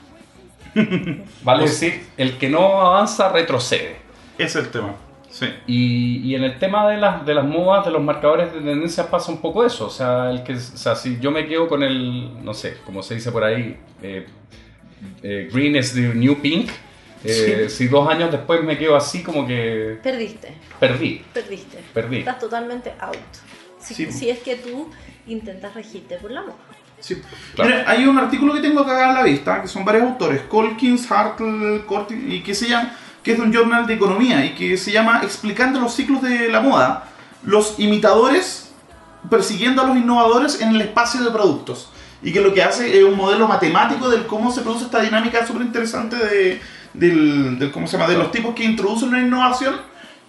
[1.44, 3.98] Vale decir, el que no avanza retrocede.
[4.38, 4.96] Ese es el tema.
[5.30, 5.48] Sí.
[5.68, 9.08] Y, y en el tema de las, de las modas, de los marcadores de tendencias
[9.08, 9.88] pasa un poco eso.
[9.88, 13.04] O sea, el que, o sea, si yo me quedo con el, no sé, como
[13.04, 14.26] se dice por ahí, eh,
[15.24, 16.70] eh, green is the new pink,
[17.28, 21.80] eh, si dos años después me quedo así, como que Perdiste, perdí, perdiste.
[21.94, 22.20] perdí.
[22.20, 23.16] Estás totalmente out.
[23.80, 24.12] Si, Sí.
[24.12, 24.90] si es que tú
[25.28, 26.56] intentas regirte por la moda.
[27.00, 27.22] Sí.
[27.54, 27.70] Claro.
[27.70, 31.10] Mira, hay un artículo que tengo acá a la vista, que son varios autores, Colkins,
[31.12, 34.78] Hartle, Corti, y que se llama, que es de un journal de economía, y que
[34.78, 37.04] se llama Explicando los ciclos de la moda,
[37.44, 38.72] los imitadores
[39.30, 41.90] persiguiendo a los innovadores en el espacio de productos.
[42.24, 45.46] Y que lo que hace es un modelo matemático del cómo se produce esta dinámica
[45.46, 46.62] súper interesante de,
[47.00, 48.10] del, del- ¿cómo se llama?
[48.10, 49.76] de los tipos que introducen una innovación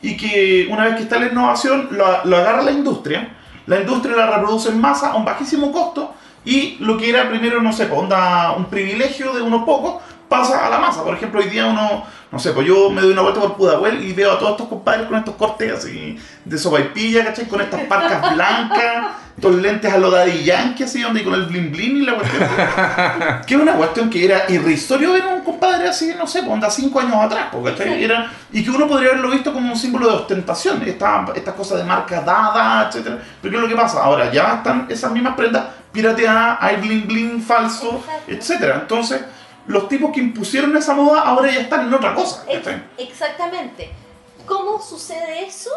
[0.02, 3.30] y que una vez que está la innovación lo, lo agarra la industria,
[3.66, 7.60] la industria la reproduce en masa a un bajísimo costo y lo que era primero,
[7.60, 11.04] no sé, onda, un privilegio de unos pocos, pasa a la masa.
[11.04, 14.04] Por ejemplo, hoy día uno, no sé, pues yo me doy una vuelta por Pudahuel
[14.04, 17.46] y veo a todos estos compadres con estos cortes así de sopaipilla, ¿cachai?
[17.46, 21.70] Con estas parcas blancas, estos lentes a lo Daddy Yankee, así, donde con el blin
[21.70, 22.48] blin y la cuestión.
[23.46, 26.52] que es una cuestión que era irrisorio ver a un compadre así, no sé, pues
[26.52, 28.02] onda cinco años atrás, pues, ¿cachai?
[28.02, 31.78] Era, y que uno podría haberlo visto como un símbolo de ostentación, esta, estas cosas
[31.78, 33.18] de marca dada, etcétera.
[33.40, 34.02] Pero ¿qué es lo que pasa?
[34.02, 38.78] Ahora ya están esas mismas prendas pirateadas, hay bling bling falso, etcétera.
[38.82, 39.22] Entonces,
[39.66, 42.44] los tipos que impusieron esa moda ahora ya están en otra cosa.
[42.98, 43.92] Exactamente.
[44.46, 45.70] ¿Cómo sucede eso?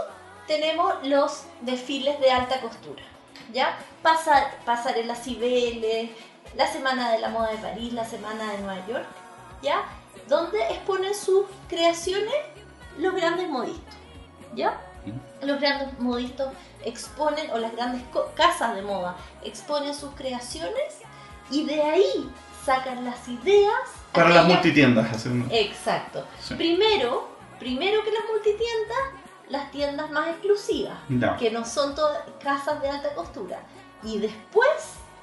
[0.48, 3.04] Tenemos los desfiles de alta costura,
[3.52, 3.78] ¿ya?
[4.02, 6.12] Pasar, pasarelas Cibeles,
[6.56, 9.06] la Semana de la Moda de París, la Semana de Nueva York,
[9.62, 9.84] ¿ya?
[10.28, 12.36] Donde exponen sus creaciones
[12.98, 13.96] los grandes modistas,
[14.56, 14.80] ¿ya?
[15.42, 16.50] Los grandes modistas
[16.84, 18.02] exponen, o las grandes
[18.36, 21.00] casas de moda exponen sus creaciones
[21.50, 22.30] y de ahí
[22.70, 23.74] sacan las ideas
[24.12, 25.26] Para las multitiendas.
[25.26, 25.46] ¿no?
[25.50, 26.24] Exacto.
[26.40, 26.54] Sí.
[26.54, 27.30] Primero,
[27.60, 28.98] primero que las multitiendas,
[29.50, 31.36] las tiendas más exclusivas, Ya.
[31.36, 33.60] que no son todas casas de alta costura.
[34.04, 34.70] Y después,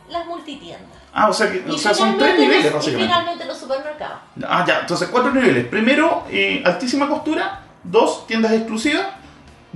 [0.09, 0.99] las multitiendas.
[1.13, 3.07] Ah, o sea, que, o sea son finalmente tres niveles los- Y básicamente.
[3.15, 4.19] finalmente los supermercados.
[4.47, 5.67] Ah, ya, entonces cuatro niveles.
[5.69, 7.63] Primero, eh, altísima costura.
[7.85, 9.07] Dos, tiendas exclusivas.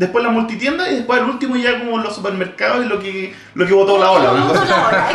[0.00, 3.66] Después la multitienda y después el último ya como los supermercados y lo que, lo
[3.66, 4.30] que botó la ola.
[4.30, 5.08] Botó la ola,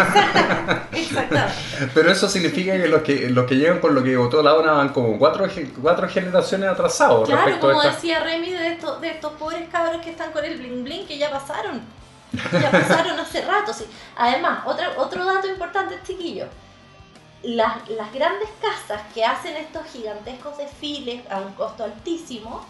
[0.91, 0.99] exactamente.
[0.99, 1.91] exactamente.
[1.91, 4.73] Pero eso significa que los que los que llegan con lo que votó la ONA
[4.73, 5.47] van como cuatro,
[5.81, 7.95] cuatro generaciones atrasados Claro, respecto a como esta.
[7.95, 11.17] decía Remy de estos, de estos pobres cabros que están con el bling bling que
[11.17, 11.81] ya pasaron.
[12.51, 13.85] Ya pasaron hace rato, sí.
[14.15, 16.45] Además, otro, otro dato importante, chiquillo.
[17.41, 22.63] Las, las grandes casas que hacen estos gigantescos desfiles a un costo altísimo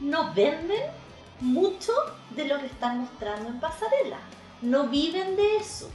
[0.00, 0.99] no venden
[1.40, 1.92] mucho
[2.30, 4.18] de lo que están mostrando en pasarela.
[4.62, 5.90] No viven de eso.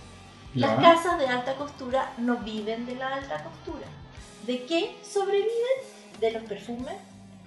[0.53, 0.81] Las Ya.
[0.93, 3.87] casas de alta costura no viven de la alta costura.
[4.47, 5.49] ¿De qué sobreviven?
[6.19, 6.95] De los perfumes,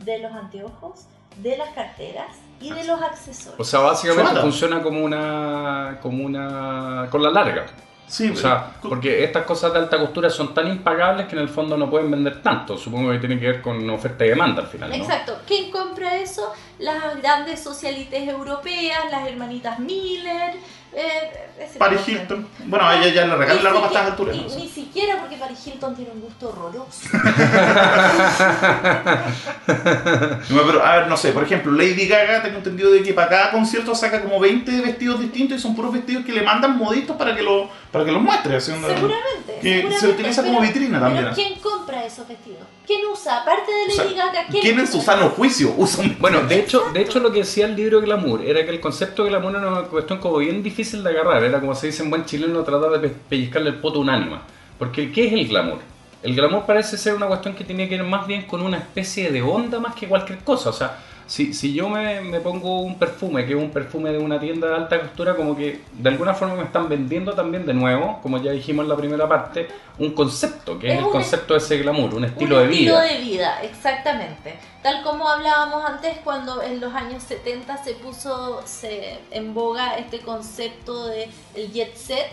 [0.05, 1.07] de los anteojos,
[1.39, 3.59] de las carteras y de los accesorios.
[3.61, 7.67] O sea, básicamente funciona como una como una con la larga.
[8.09, 11.43] Sí, O sea, pero- porque estas cosas de alta costura son tan impagables que en
[11.43, 12.77] el fondo no pueden vender tanto.
[12.79, 14.95] Supongo que tiene que ver con oferta y demanda al final, ¿no?
[14.97, 15.39] Exacto.
[15.47, 16.51] ¿Quién compra eso?
[16.79, 20.55] Las grandes socialites europeas, las hermanitas Miller.
[20.95, 22.47] Eh, ese Paris Hilton.
[22.67, 24.37] Bueno, a ella ya le regalan la ropa a estas alturas.
[24.57, 27.09] Ni siquiera porque Paris Hilton tiene un gusto horroroso.
[30.51, 33.29] No, pero, a ver, no sé, por ejemplo, Lady Gaga, tengo entendido de que para
[33.29, 37.17] cada concierto saca como 20 vestidos distintos y son puros vestidos que le mandan moditos
[37.17, 38.55] para que, lo, para que los muestre.
[38.57, 39.59] onda- Seguramente.
[39.61, 41.25] Que se seguramente, utiliza como vitrina también.
[41.25, 42.61] Pero ¿quién compra esos vestidos?
[42.87, 43.43] ¿Quién usa?
[43.43, 46.17] Aparte de O sea, Lady Gaga, ¿quién, ¿Quién en su sano juicio usa un...
[46.19, 49.25] Bueno, de hecho, de hecho lo que decía el libro Glamour era que el concepto
[49.25, 51.45] de glamour era una cuestión como bien difícil de agarrar.
[51.61, 54.43] Como se dice en buen chileno, tratar de pe- pellizcarle el poto a un ánima.
[54.79, 55.79] Porque ¿qué es el glamour?
[56.23, 59.31] El glamour parece ser una cuestión que tiene que ver más bien con una especie
[59.31, 60.71] de onda más que cualquier cosa.
[60.71, 64.19] O sea, si, si yo me, me pongo un perfume, que es un perfume de
[64.19, 67.75] una tienda de alta costura, como que de alguna forma me están vendiendo también de
[67.75, 71.53] nuevo, como ya dijimos en la primera parte, un concepto, que es, Es el concepto
[71.53, 73.03] de ese glamour, un estilo un de estilo vida.
[73.03, 74.59] de vida, exactamente.
[74.83, 80.21] Tal como hablábamos antes cuando en los años 70 se puso se, en boga este
[80.21, 82.33] concepto de el jet set.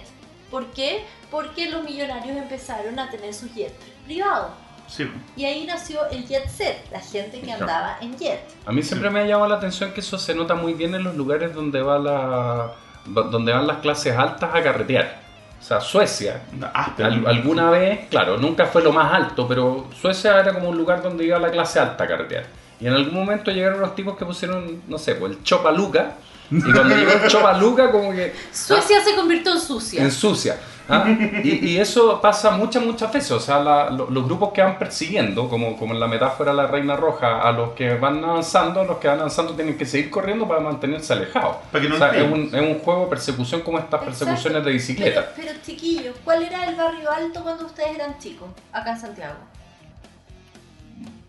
[0.50, 1.04] ¿Por qué?
[1.30, 4.52] Porque los millonarios empezaron a tener sus jets privados.
[4.88, 5.10] Sí.
[5.36, 8.40] Y ahí nació el jet set, la gente que andaba en jet.
[8.66, 11.04] A mí siempre me ha llamado la atención que eso se nota muy bien en
[11.04, 12.72] los lugares donde va la
[13.06, 15.22] donde van las clases altas a carretear.
[15.60, 16.42] O sea, Suecia,
[16.74, 20.78] Ah, al- alguna vez, claro, nunca fue lo más alto, pero Suecia era como un
[20.78, 22.46] lugar donde iba la clase alta a carretear.
[22.80, 26.14] Y en algún momento llegaron unos tipos que pusieron, no sé, pues el Chopaluca.
[26.52, 30.02] Y cuando llegó el Chopaluca, como que Suecia se convirtió en sucia.
[30.04, 30.58] en sucia.
[30.90, 31.06] ¿Ah?
[31.44, 33.32] Y, y eso pasa muchas, muchas veces.
[33.32, 36.58] O sea, la- lo- los grupos que van persiguiendo, como, como en la metáfora de
[36.58, 40.10] la Reina Roja, a los que van avanzando, los que van avanzando tienen que seguir
[40.10, 41.58] corriendo para mantenerse alejados.
[41.72, 44.26] Para que no o sea, es un, es un juego de persecución como estas Exacto.
[44.26, 45.32] persecuciones de bicicleta.
[45.36, 48.48] Pero, pero chiquillos, ¿cuál era el barrio alto cuando ustedes eran chicos?
[48.72, 49.36] Acá en Santiago.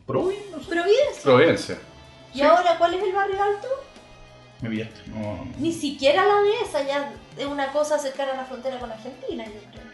[0.06, 0.68] Provi, no sé.
[0.70, 1.22] Providencia.
[1.22, 1.78] Providencia.
[2.34, 3.68] ¿Y ahora cuál es el barrio alto?
[4.62, 5.00] Me pillaste.
[5.08, 5.46] No.
[5.58, 9.52] Ni siquiera la dehesa, ya es una cosa cercana a la frontera con Argentina, yo
[9.70, 9.86] creo.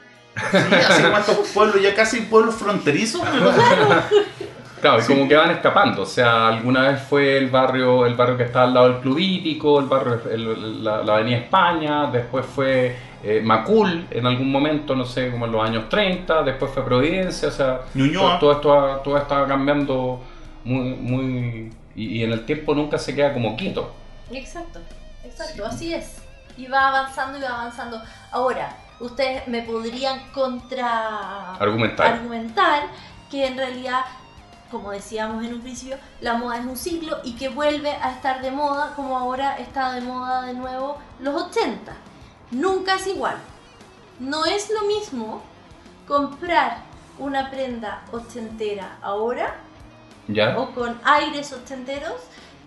[0.68, 3.20] Sí, hace cuántos pueblos, ya casi pueblos fronterizos.
[4.80, 6.02] Claro, y como que van escapando.
[6.02, 9.18] O sea, alguna vez fue el barrio, el barrio que está al lado del Club
[9.18, 14.96] Hípico, el barrio, el- la, la Avenida España, después fue eh, Macul en algún momento,
[14.96, 18.40] no sé, como en los años 30, después fue Providencia, o sea, Ñuñoa.
[18.40, 20.20] todo, todo esto todo está cambiando
[20.64, 23.94] muy, muy y, y en el tiempo nunca se queda como quieto.
[24.32, 24.80] Exacto,
[25.24, 26.16] exacto, así es.
[26.56, 28.02] Y va avanzando y va avanzando.
[28.30, 32.12] Ahora, ustedes me podrían contra Argumentar.
[32.14, 32.84] argumentar
[33.30, 34.04] que en realidad,
[34.70, 38.42] como decíamos en un principio, la moda es un ciclo y que vuelve a estar
[38.42, 41.92] de moda como ahora está de moda de nuevo los 80.
[42.50, 43.36] Nunca es igual.
[44.18, 45.42] No es lo mismo
[46.06, 46.78] comprar
[47.18, 49.54] una prenda ochentera ahora
[50.28, 50.58] ¿Ya?
[50.58, 52.14] o con aires ochenteros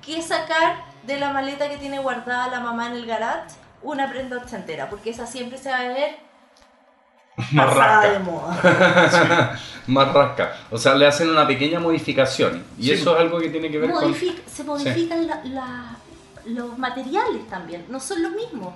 [0.03, 4.37] que sacar de la maleta que tiene guardada la mamá en el garage una prenda
[4.37, 6.17] ochentera, porque esa siempre se va a ver
[7.51, 8.09] Más rasca.
[8.09, 9.59] de moda.
[9.87, 10.55] Más rasca.
[10.71, 12.63] O sea, le hacen una pequeña modificación.
[12.79, 12.91] Y Sí.
[12.93, 14.11] eso es algo que tiene que ver con...
[14.11, 15.95] Modific- se modifican la- la-
[16.45, 18.73] los materiales también, no son los mismos.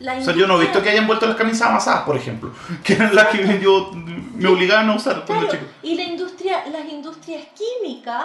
[0.00, 2.52] La O sea, yo no he visto que hayan vuelto las camisas amasadas, por ejemplo,
[2.84, 5.72] que eran las que yo me obligaban a usar cuando Claro, chico.
[5.82, 8.24] y la industria, las industrias químicas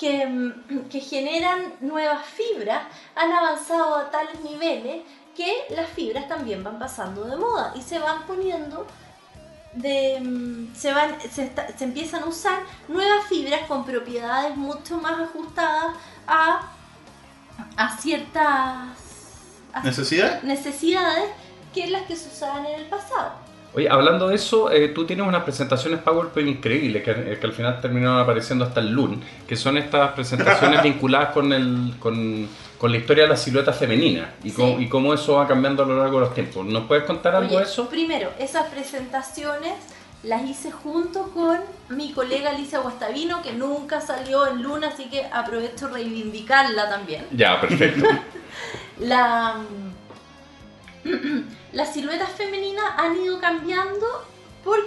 [0.00, 0.52] que,
[0.90, 2.84] que generan nuevas fibras
[3.14, 5.02] han avanzado a tales niveles
[5.36, 8.86] que las fibras también van pasando de moda y se van poniendo
[9.74, 15.94] de se van se, se empiezan a usar nuevas fibras con propiedades mucho más ajustadas
[16.26, 16.72] a
[17.76, 18.88] a ciertas
[19.72, 20.42] a ¿Necesidad?
[20.42, 21.30] necesidades
[21.74, 23.49] que las que se usaban en el pasado.
[23.72, 27.52] Oye, hablando de eso, eh, tú tienes unas presentaciones PowerPoint increíbles que, eh, que al
[27.52, 32.48] final terminaron apareciendo hasta el LUN, que son estas presentaciones vinculadas con, el, con,
[32.78, 34.56] con la historia de la silueta femenina y, Sí.
[34.56, 36.66] cómo, y cómo eso va cambiando a lo largo de los tiempos.
[36.66, 37.88] ¿Nos puedes contar algo Oye, de eso?
[37.88, 39.74] Primero, esas presentaciones
[40.24, 41.60] las hice junto con
[41.90, 47.24] mi colega Alicia Guastavino, que nunca salió en Luna, así que aprovecho reivindicarla también.
[47.30, 48.04] Ya, perfecto.
[48.98, 49.54] La,
[51.72, 54.06] las siluetas femeninas han ido cambiando
[54.64, 54.78] por,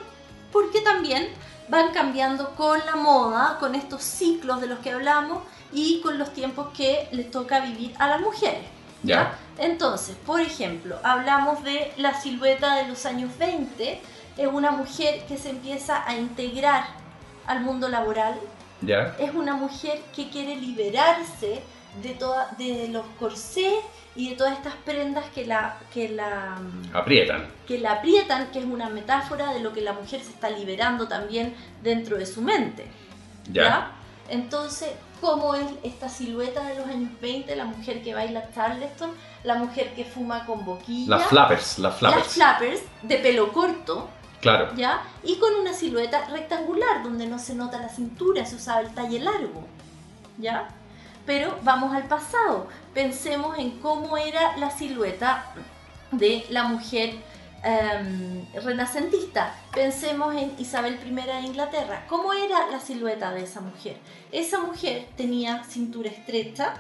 [0.52, 1.30] porque también
[1.70, 6.34] van cambiando con la moda, con estos ciclos de los que hablamos y con los
[6.34, 8.64] tiempos que les toca vivir a las mujeres.
[9.02, 9.38] Ya.
[9.58, 14.02] Entonces, por ejemplo, hablamos de la silueta de los años 20,
[14.38, 16.86] es una mujer que se empieza a integrar
[17.46, 18.40] al mundo laboral,
[18.82, 19.16] Ya.
[19.20, 21.62] es una mujer que quiere liberarse
[22.02, 23.74] de, toda, de los corsés
[24.16, 26.58] y de todas estas prendas que la, que, la,
[26.94, 27.48] Aprietan.
[27.68, 31.08] que la aprietan, que es una metáfora de lo que la mujer se está liberando
[31.08, 32.88] también dentro de su mente.
[33.52, 33.92] Ya.
[34.30, 34.90] Entonces,
[35.20, 37.56] ¿cómo es esta silueta de los años 20?
[37.56, 39.12] La mujer que baila Charleston,
[39.44, 42.28] la mujer que fuma con boquilla, Las flappers, las las flappers.
[42.34, 44.10] flappers de pelo corto,
[44.42, 44.74] Claro.
[44.76, 45.02] ¿ya?
[45.24, 49.20] Y con una silueta rectangular donde no se nota la cintura, se usaba el talle
[49.20, 49.66] largo,
[50.38, 50.68] ¿ya?
[51.26, 55.46] Pero vamos al pasado, pensemos en cómo era la silueta
[56.12, 57.16] de la mujer
[57.64, 59.56] em, renacentista.
[59.74, 62.06] Pensemos en Isabel I de Inglaterra.
[62.10, 63.98] ¿Cómo era la silueta de esa mujer?
[64.32, 66.74] Esa mujer tenía cintura estrecha,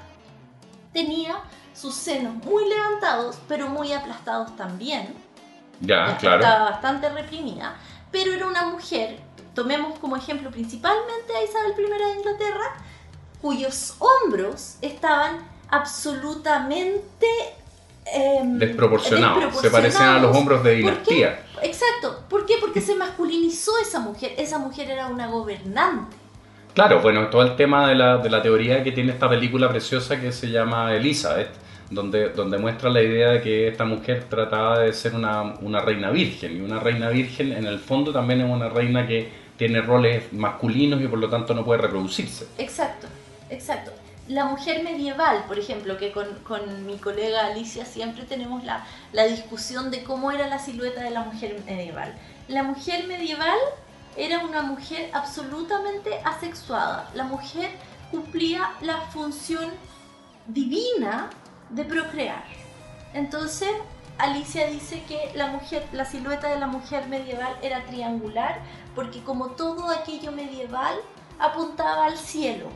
[0.91, 1.37] tenía
[1.73, 5.13] sus senos muy levantados, pero muy aplastados también.
[5.79, 6.43] Ya, Ya claro.
[6.43, 7.75] Estaba bastante reprimida,
[8.11, 9.19] pero era una mujer,
[9.55, 12.75] tomemos como ejemplo principalmente a Isabel I de Inglaterra,
[13.43, 15.39] cuyos hombros estaban
[15.69, 17.27] absolutamente
[18.05, 19.59] em, Desproporcionados.
[19.59, 21.43] Se parecían a los hombros de ¿Por dinastía.
[21.61, 22.23] Exacto.
[22.29, 22.53] ¿Por qué?
[22.61, 24.31] Porque se masculinizó esa mujer.
[24.37, 26.15] Esa mujer era una gobernante.
[26.73, 30.21] Claro, bueno, todo el tema de la, de la teoría que tiene esta película preciosa
[30.21, 31.49] que se llama Elizabeth,
[31.89, 36.11] donde, donde muestra la idea de que esta mujer trataba de ser una, una reina
[36.11, 40.31] virgen, y una reina virgen en el fondo también es una reina que tiene roles
[40.33, 42.47] masculinos y por lo tanto no puede reproducirse.
[42.57, 43.07] Exacto,
[43.53, 43.91] exacto.
[44.27, 49.91] La mujer medieval, por ejemplo, que con, mi colega Alicia siempre tenemos la, la discusión
[49.91, 52.15] de cómo era la silueta de la mujer medieval.
[52.47, 53.57] La mujer medieval
[54.15, 57.09] era una mujer absolutamente asexuada.
[57.13, 57.69] La mujer
[58.11, 59.71] cumplía la función
[60.47, 61.29] divina
[61.69, 62.43] de procrear.
[63.13, 63.69] Entonces,
[64.17, 68.61] Alicia dice que la mujer, la silueta de la mujer medieval era triangular
[68.95, 70.95] porque como todo aquello medieval
[71.39, 72.67] apuntaba al cielo,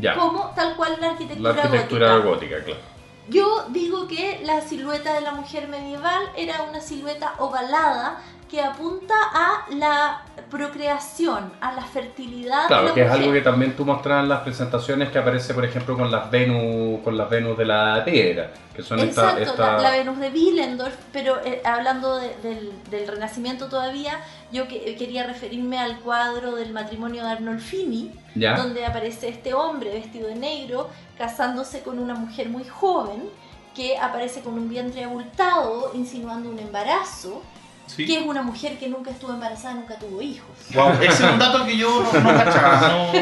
[0.00, 2.56] Ya, como tal cual la arquitectura, la arquitectura gótica.
[2.56, 2.80] gótica, claro.
[3.28, 9.14] Yo digo que la silueta de la mujer medieval era una silueta ovalada que apunta
[9.34, 13.20] a la procreación, a la fertilidad de Claro, la que es mujer.
[13.22, 17.00] algo que también tú mostrabas en las presentaciones que aparece, por ejemplo, con las Venus,
[17.02, 20.28] con las Venus de la piedra, que son esta, Exacto, esta- la, la Venus de
[20.30, 24.18] Willendorf, pero eh, hablando de- del, del Renacimiento todavía,
[24.52, 28.56] yo que- quería referirme al cuadro del matrimonio de Arnolfini, ¿Ya?
[28.56, 33.28] donde aparece este hombre vestido de negro casándose con una mujer muy joven
[33.74, 37.42] que aparece con un vientre abultado, insinuando un embarazo,
[37.88, 38.06] Sí.
[38.06, 40.48] que es una mujer que nunca estuvo embarazada, nunca tuvo hijos.
[40.74, 42.88] Wow, ese es un dato que yo no, no cachaba.
[42.88, 43.12] No.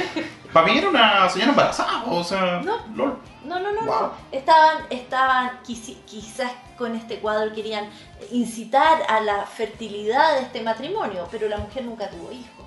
[0.52, 2.76] Para mí era una señora embarazada, o sea, No.
[2.94, 3.18] lol.
[3.44, 4.00] No, no, no, Wow.
[4.02, 4.12] no.
[4.32, 7.88] Estaban, estaban quizás con este cuadro querían
[8.32, 12.66] incitar a la fertilidad de este matrimonio, pero la mujer nunca tuvo hijos.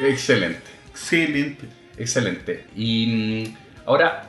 [0.00, 0.70] Excelente.
[0.90, 1.68] Excelente.
[1.96, 2.66] Excelente.
[2.76, 4.24] Y mm, ahora,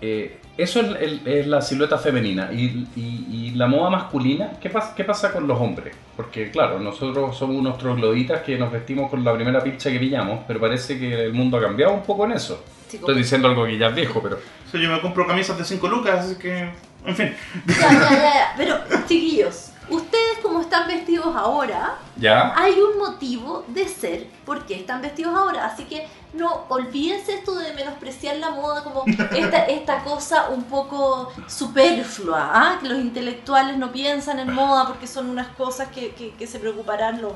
[0.00, 2.50] eh, eso es, el- es la silueta femenina.
[2.52, 5.94] Y, y- y la moda masculina, ¿qué, pas- ¿qué pasa con los hombres?
[6.16, 10.40] Porque claro, nosotros somos unos trogloditas que nos vestimos con la primera pincha que pillamos,
[10.46, 12.62] pero parece que el mundo ha cambiado un poco en eso.
[12.88, 14.38] Sí, Estoy diciendo algo que ya es viejo, pero...
[14.70, 16.68] Sea, yo me compro camisas de 5 lucas, así que.
[17.04, 17.32] En fin.
[17.66, 18.54] Ya, ya, ya, ya.
[18.56, 18.76] Pero,
[19.06, 22.52] chiquillos, ustedes como están vestidos ahora, ¿Ya?
[22.56, 25.66] hay un motivo de ser por qué están vestidos ahora.
[25.66, 31.32] Así que no olvídense esto de menospreciar la moda como esta, esta cosa un poco
[31.46, 32.78] superflua, ¿ah?
[32.80, 36.58] que los intelectuales no piensan en moda porque son unas cosas que, que- que se
[36.58, 37.32] preocuparán los,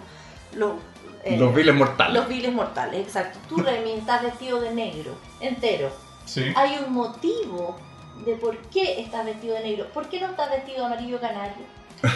[0.54, 0.72] los,
[1.24, 2.14] eh, Los viles mortales.
[2.14, 3.00] los viles mortales.
[3.06, 3.38] Exacto.
[3.48, 5.90] Tú, Remy, estás vestido de negro, entero.
[6.24, 6.44] Sí.
[6.56, 7.76] Hay un motivo
[8.24, 9.86] de por qué estás vestido de negro.
[9.92, 11.64] ¿Por qué no estás vestido de amarillo canario?
[12.02, 12.08] Eh,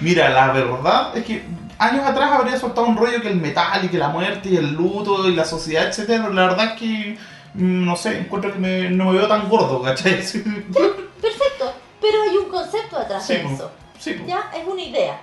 [0.00, 1.44] mira, la verdad es que
[1.78, 4.72] años atrás habría soltado un rollo que el metal y que la muerte y el
[4.74, 6.28] luto y la sociedad, etcétera.
[6.30, 7.18] La verdad es que,
[7.54, 10.22] mm, no sé, encuentro que me- no me veo tan gordo, ¿cachai?
[10.22, 10.42] Sí,
[11.20, 13.70] Perfecto, pero hay un concepto detrás Sí, de eso.
[13.98, 14.22] sí.
[14.26, 15.20] Ya, es una idea.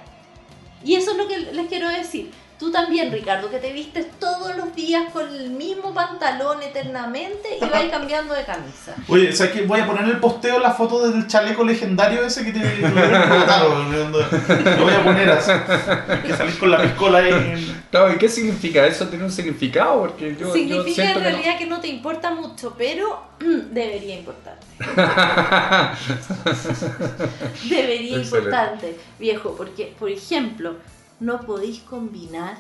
[0.84, 2.32] Y eso es lo que les quiero decir.
[2.60, 7.60] Tú también, Ricardo, que te vistes todos los días con el mismo pantalón eternamente y
[7.60, 8.96] vas cambiando de camisa.
[9.08, 9.62] Oye, ¿sabes qué?
[9.62, 13.92] Voy a poner en el posteo la foto del chaleco legendario ese que te botaron.
[14.12, 15.52] Lo voy a poner así.
[16.26, 17.84] Que salís con la piscola ahí.
[17.92, 18.88] Claro, ¿y qué significa?
[18.88, 20.00] ¿Eso tiene un significado?
[20.02, 21.20] Porque yo, Significa en que no.
[21.30, 21.80] realidad que no.
[21.80, 24.66] te importa mucho, pero debería importarte.
[27.70, 28.38] debería Excelente.
[28.38, 30.76] importarte, viejo, porque, por ejemplo,
[31.20, 32.58] no podéis combinar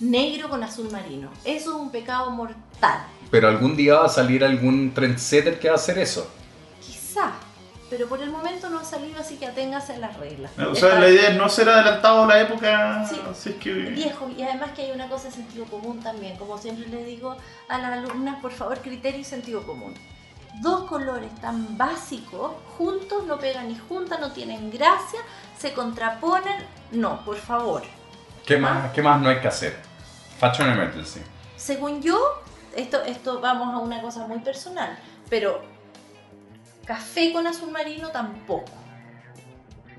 [0.00, 1.30] negro con azul marino.
[1.44, 3.04] Eso es un pecado mortal.
[3.30, 6.28] Pero algún día va a salir algún trendsetter que va a hacer eso.
[6.84, 7.32] Quizá,
[7.90, 10.50] pero por el momento no ha salido, así que aténgase a las reglas.
[10.58, 13.06] O sea, Está- la idea es no ser adelantado a la época.
[13.08, 13.20] Sí.
[13.30, 13.72] Así es que.
[13.72, 16.36] Viejo, y además que hay una cosa de sentido común también.
[16.36, 17.36] Como siempre le digo
[17.68, 19.94] a las alumnas, por favor, criterio y sentido común.
[20.60, 25.18] Dos colores tan básicos, juntos no pegan ni juntas, no tienen gracia,
[25.64, 26.58] se contraponen.
[26.92, 27.82] No, por favor.
[28.44, 29.74] ¿Qué más, ¿Qué más no hay que hacer?
[30.38, 31.20] Fashion Emergency.
[31.56, 32.42] Según yo,
[32.76, 34.98] esto, esto vamos a una cosa muy personal,
[35.30, 35.62] pero
[36.84, 38.70] café con azul marino tampoco.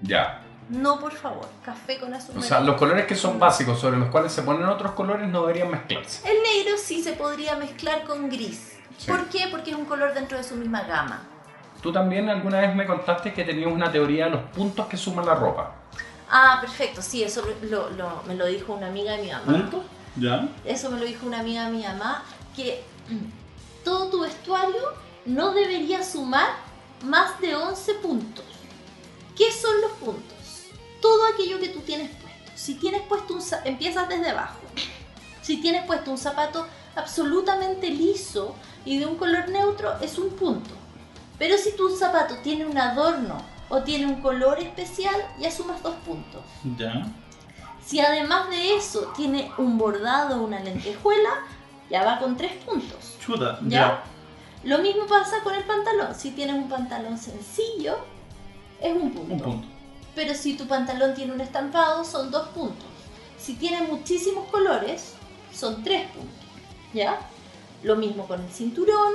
[0.03, 0.43] Ya.
[0.70, 2.47] No, por favor, café con azul O marino.
[2.47, 5.72] sea, los colores que son básicos sobre los cuales se ponen otros colores no deberían
[5.72, 6.30] mezclarse.
[6.30, 8.78] El negro sí se podría mezclar con gris.
[8.99, 9.09] Sí.
[9.09, 9.47] ¿Por qué?
[9.49, 11.24] Porque es un color dentro de su misma gama.
[11.82, 15.26] Tú también alguna vez me contaste que tenías una teoría de los puntos que suman
[15.26, 15.76] la ropa.
[16.30, 19.46] Ah, perfecto, sí, eso lo, lo- me lo dijo una amiga de mi mamá.
[19.46, 19.84] ¿Punto?
[20.16, 20.48] ¿Ya?
[20.66, 22.24] Eso me lo dijo una amiga de mi mamá,
[22.56, 22.84] que
[23.84, 24.82] todo tu vestuario
[25.26, 26.48] no debería sumar
[27.04, 28.46] más de 11 puntos.
[29.38, 30.34] ¿Qué son los puntos?
[31.02, 32.52] Todo aquello que tú tienes puesto.
[32.56, 34.60] Si tienes puesto un za- empiezas desde abajo.
[35.42, 36.66] Si tienes puesto un zapato
[36.96, 38.56] absolutamente liso
[38.86, 40.72] y de un color neutro, es un punto.
[41.38, 43.38] Pero si tu zapato tiene un adorno
[43.70, 46.44] o tiene un color especial, ya sumas dos puntos.
[46.78, 47.08] Ya.
[47.86, 51.30] Si además de eso tiene un bordado o una lentejuela,
[51.90, 53.18] ya va con tres puntos.
[53.20, 53.60] Chuta.
[53.68, 54.04] ¿Ya?
[54.64, 56.16] Lo mismo pasa con el pantalón.
[56.16, 57.98] Si tienes un pantalón sencillo,
[58.82, 59.34] es un punto.
[59.34, 59.68] Un punto.
[60.16, 62.88] Pero si tu pantalón tiene un estampado, son dos puntos.
[63.38, 65.14] Si tiene muchísimos colores,
[65.54, 66.34] son tres puntos.
[66.94, 67.20] ¿Ya?
[67.84, 69.14] Lo mismo con el cinturón,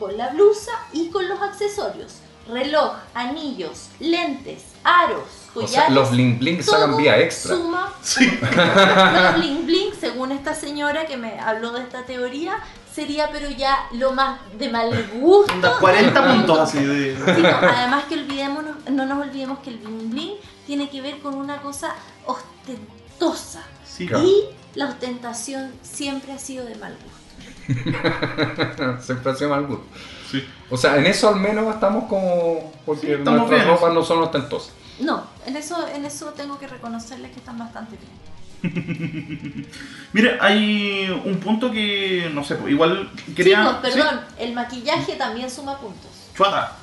[0.00, 2.14] con la blusa y con los accesorios.
[2.48, 5.70] Reloj, anillos, lentes, aros, O collares.
[5.72, 7.54] sea, los bling bling sacan vía extra.
[7.54, 8.26] Suma Sí.
[8.40, 12.56] los bling bling, según esta señora que me habló de esta teoría,
[12.92, 15.52] sería pero ya lo más de mal gusto.
[15.52, 17.14] Onda, 40 puntos así de.
[17.14, 20.32] Sí, no, además que olvidémonos, no nos olvidemos que el bling bling
[20.66, 21.94] tiene que ver con una cosa
[22.26, 23.62] ostentosa.
[23.86, 24.06] Sí.
[24.08, 24.24] Claro.
[24.24, 24.44] Y
[24.74, 27.19] la ostentación siempre ha sido de mal gusto.
[29.00, 29.84] Siempre ha sido mal gusto.
[30.30, 30.46] Sí.
[30.70, 32.72] O sea, en eso al menos estamos como...
[32.86, 33.74] Porque Sí, estamos nuestras bien.
[33.74, 34.72] ropas no son ostentosas.
[35.00, 38.20] No, en eso, en eso tengo que reconocerles que están bastante bien.
[40.12, 43.58] Mira, hay un punto que, no sé, pues, igual quería...
[43.58, 43.98] Chicos, ¿sí?
[43.98, 46.10] perdón, el maquillaje también suma puntos.
[46.36, 46.76] Chuata.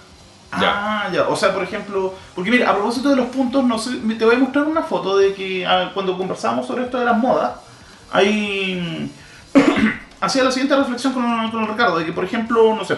[0.52, 1.28] Ah, ya.
[1.28, 4.36] O sea, por ejemplo, porque mira, a propósito de los puntos, no sé, te voy
[4.36, 7.52] a mostrar una foto de que ah, cuando conversábamos sobre esto de las modas,
[8.12, 9.12] hay...
[10.20, 12.98] hacía la siguiente reflexión con, con Ricardo, de que, por ejemplo, no sé,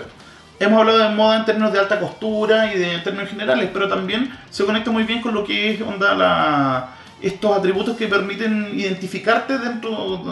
[0.59, 3.87] hemos hablado de moda en términos de alta costura y de en términos generales, pero
[3.87, 6.89] también se conecta muy bien con lo que es onda la
[7.21, 10.23] estos atributos que permiten identificarte dentro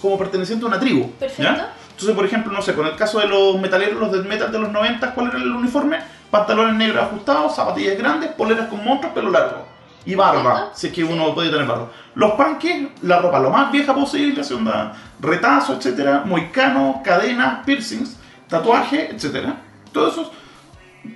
[0.00, 1.10] como perteneciente a una tribu.
[1.12, 1.64] Perfecto.
[1.90, 4.58] Entonces, por ejemplo, no sé, con el caso de los metaleros, los death metal de
[4.58, 5.98] los 90, ¿cuál era el uniforme?
[6.30, 9.66] Pantalones negros ajustados, zapatillas grandes, poleras con monstruos, pelo largo.
[10.04, 10.70] y barba, ¿Cierto?
[10.74, 11.88] si es que uno puede tener barba.
[12.14, 14.92] Los panques, la ropa lo más vieja posible, así onda,
[15.24, 18.16] retazo, etcétera, moicano, cadenas, piercings,
[18.48, 19.56] tatuaje, etcétera.
[19.92, 20.32] Todo eso.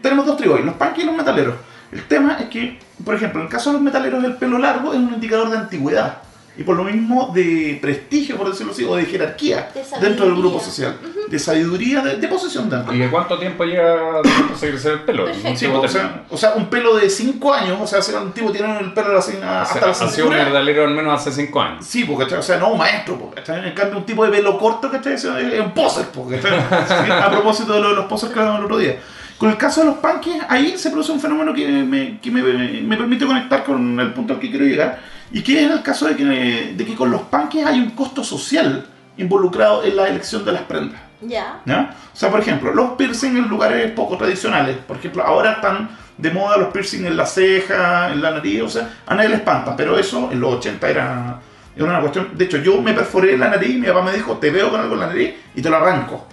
[0.03, 1.55] Tenemos dos tribus, los panques y los metaleros.
[1.91, 4.93] El tema es que, por ejemplo, en el caso de los metaleros, el pelo largo
[4.93, 6.19] es un indicador de antigüedad.
[6.59, 10.35] Y por lo mismo de prestigio, por decirlo así, o de jerarquía De dentro del
[10.35, 10.97] grupo social.
[11.29, 14.93] De sabiduría, de, de posesión de ¿Y de cuánto tiempo llega de cuánto se crece
[14.95, 15.27] el pelo?
[15.55, 18.51] Sí, o sea, o sea, un pelo de 5 años, o sea, si un tipo
[18.51, 21.21] tiene el pelo así, a- o hasta sea, la ha sido un verdadero al menos
[21.21, 21.87] hace 5 años.
[21.87, 24.91] Sí, porque, o sea, no un maestro, porque, en cambio un tipo de pelo corto,
[24.91, 25.13] ¿cachai?
[25.15, 26.41] Es es un poser, porque,
[27.13, 28.99] a propósito de lo de los posers que hablamos el otro día.
[29.39, 32.43] Con el caso de los panques, ahí se produce un fenómeno que me, que me,
[32.43, 34.99] me permite conectar con el punto al que quiero llegar,
[35.31, 38.25] y que es el caso de que, de que con los panques hay un costo
[38.25, 41.01] social involucrado en la elección de las prendas.
[41.21, 41.61] Ya.
[41.65, 41.95] ¿Ya?
[42.13, 44.77] O sea, por ejemplo, los piercing en lugares poco tradicionales.
[44.77, 48.69] Por ejemplo, ahora están de moda los piercing en la ceja, en la nariz, o
[48.69, 51.41] sea, a nadie le espanta, pero eso en los 80 era,
[51.77, 52.31] era una cuestión.
[52.35, 54.95] De hecho, yo me perforé la nariz, mi papá me dijo, te veo con algo
[54.95, 56.27] en la nariz y te lo arranco.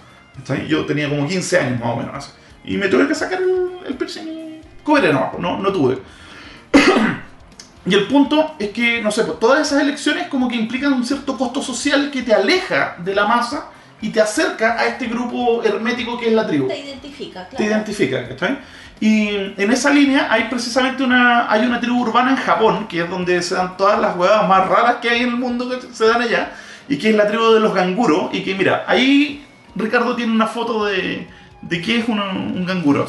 [0.68, 2.14] Yo tenía como 15 años más o menos.
[2.16, 2.30] así.
[2.64, 5.98] Y me tuve que sacar el, el piercing y cobré no, no, no tuve.
[7.86, 11.06] Y el punto es que, no sé, pues, todas esas elecciones como que implican un
[11.06, 13.70] cierto costo social que te aleja de la masa
[14.02, 16.66] y te acerca a este grupo hermético que es la tribu.
[16.66, 17.56] Te identifica, claro.
[17.56, 18.58] Te identifica, ¿cachai?
[18.98, 23.10] Y en esa línea hay precisamente una, hay una tribu urbana en Japón, que es
[23.10, 26.06] donde se dan todas las huevas más raras que hay en el mundo que se
[26.06, 26.52] dan allá,
[26.88, 30.46] y que es la tribu de los ganguros, y que mira, ahí Ricardo tiene una
[30.46, 31.28] foto de,
[31.62, 33.06] de qué es un, un ganguro.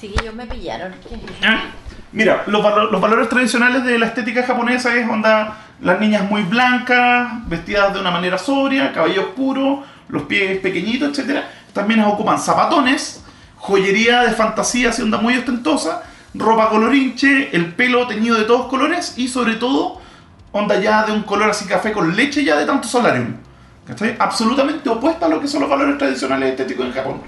[0.00, 0.94] Chiquillos me pillaron.
[1.42, 1.64] ¿Ah?
[2.12, 7.48] Mira, los, los valores tradicionales de la estética japonesa es onda, las niñas muy blancas,
[7.48, 11.42] vestidas de una manera sobria, cabello oscuro, los pies pequeñitos, etc.
[11.72, 13.22] También ocupan zapatones,
[13.56, 16.02] joyería de fantasía, así onda muy ostentosa,
[16.34, 20.00] ropa colorinche, el pelo teñido de todos colores y sobre todo
[20.52, 23.36] onda ya de un color así café con leche ya de tanto solarium.
[23.86, 24.16] ¿Cachai?
[24.18, 27.22] Absolutamente opuesta a lo que son los valores tradicionales estéticos en Japón.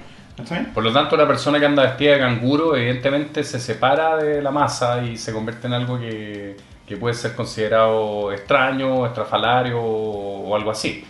[0.73, 4.51] Por lo tanto, una persona que anda vestida de canguro, evidentemente se separa de la
[4.51, 6.55] masa y se convierte en algo que,
[6.87, 11.03] que puede ser considerado extraño, estrafalario o, o algo así.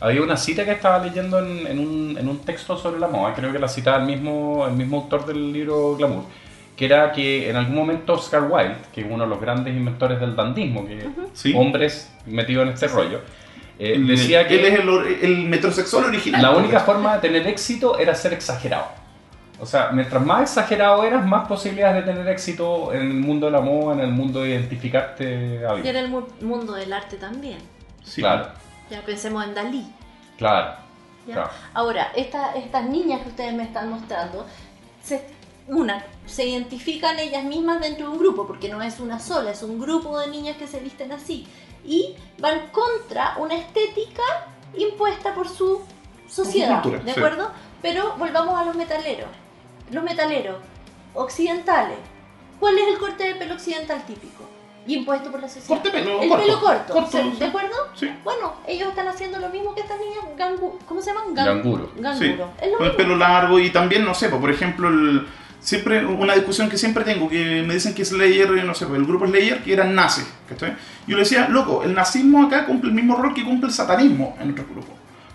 [0.00, 3.32] Había una cita que estaba leyendo en, en un, en un texto sobre la moda,
[3.34, 6.24] creo que la citaba el mismo, el mismo autor del libro Glamour,
[6.76, 10.20] que era que en algún momento Oscar Wilde, que es uno de los grandes inventores
[10.20, 11.54] del dandismo, que Sí.
[11.56, 13.20] hombres metidos en este rollo,
[13.78, 14.88] eh, Él- decía que él es el,
[15.22, 16.40] el metrosexual original.
[16.42, 16.86] la única ¿cachai?
[16.94, 18.86] forma de tener éxito era ser exagerado.
[19.60, 23.52] O sea, mientras más exagerado eras, más posibilidades de tener éxito en el mundo de
[23.52, 25.90] la moda, en el mundo de identificarte Y había.
[25.90, 27.58] en el mu- mundo del arte también.
[28.02, 28.20] Sí.
[28.20, 28.48] Claro,
[28.90, 29.86] Ya pensemos en Dalí.
[30.38, 30.82] claro.
[31.24, 31.48] Claro.
[31.72, 34.44] Ahora, esta- estas niñas que ustedes me están mostrando,
[35.02, 35.24] se-
[35.68, 39.62] una, se identifican ellas mismas dentro de un grupo, porque no es una sola, es
[39.62, 41.46] un grupo de niñas que se visten así.
[41.86, 44.22] Y van contra una estética
[44.76, 45.80] impuesta por su
[46.28, 47.18] sociedad, cultura, ¿de sí.
[47.20, 47.50] acuerdo?
[47.82, 49.28] Pero volvamos a los metaleros.
[49.90, 50.56] Los metaleros
[51.14, 51.98] occidentales.
[52.60, 54.44] ¿Cuál es el corte de pelo occidental típico?
[54.86, 55.68] Y impuesto por la sociedad.
[55.68, 56.44] Corte pelo el corto.
[56.44, 57.36] pelo corto, Corto, ¿se- sí.
[57.38, 57.76] ¿de acuerdo?
[57.94, 58.10] Sí.
[58.22, 61.34] Bueno, ellos están haciendo lo mismo que estas niñas gangu, ¿cómo se llaman?
[61.34, 61.90] Ganguro.
[61.96, 62.18] Ganguro.
[62.58, 65.26] Sí, Es lo con el pelo largo y también, no sé, pues, por ejemplo, el-
[65.64, 69.06] siempre una discusión que siempre tengo, que me dicen que Slayer, no sé, pues, el
[69.06, 70.76] grupo Slayer, que eran nazis, ¿cachai?
[71.06, 74.36] Yo le decía, loco, el nazismo acá cumple el mismo rol que cumple el satanismo
[74.40, 74.92] en nuestro grupo.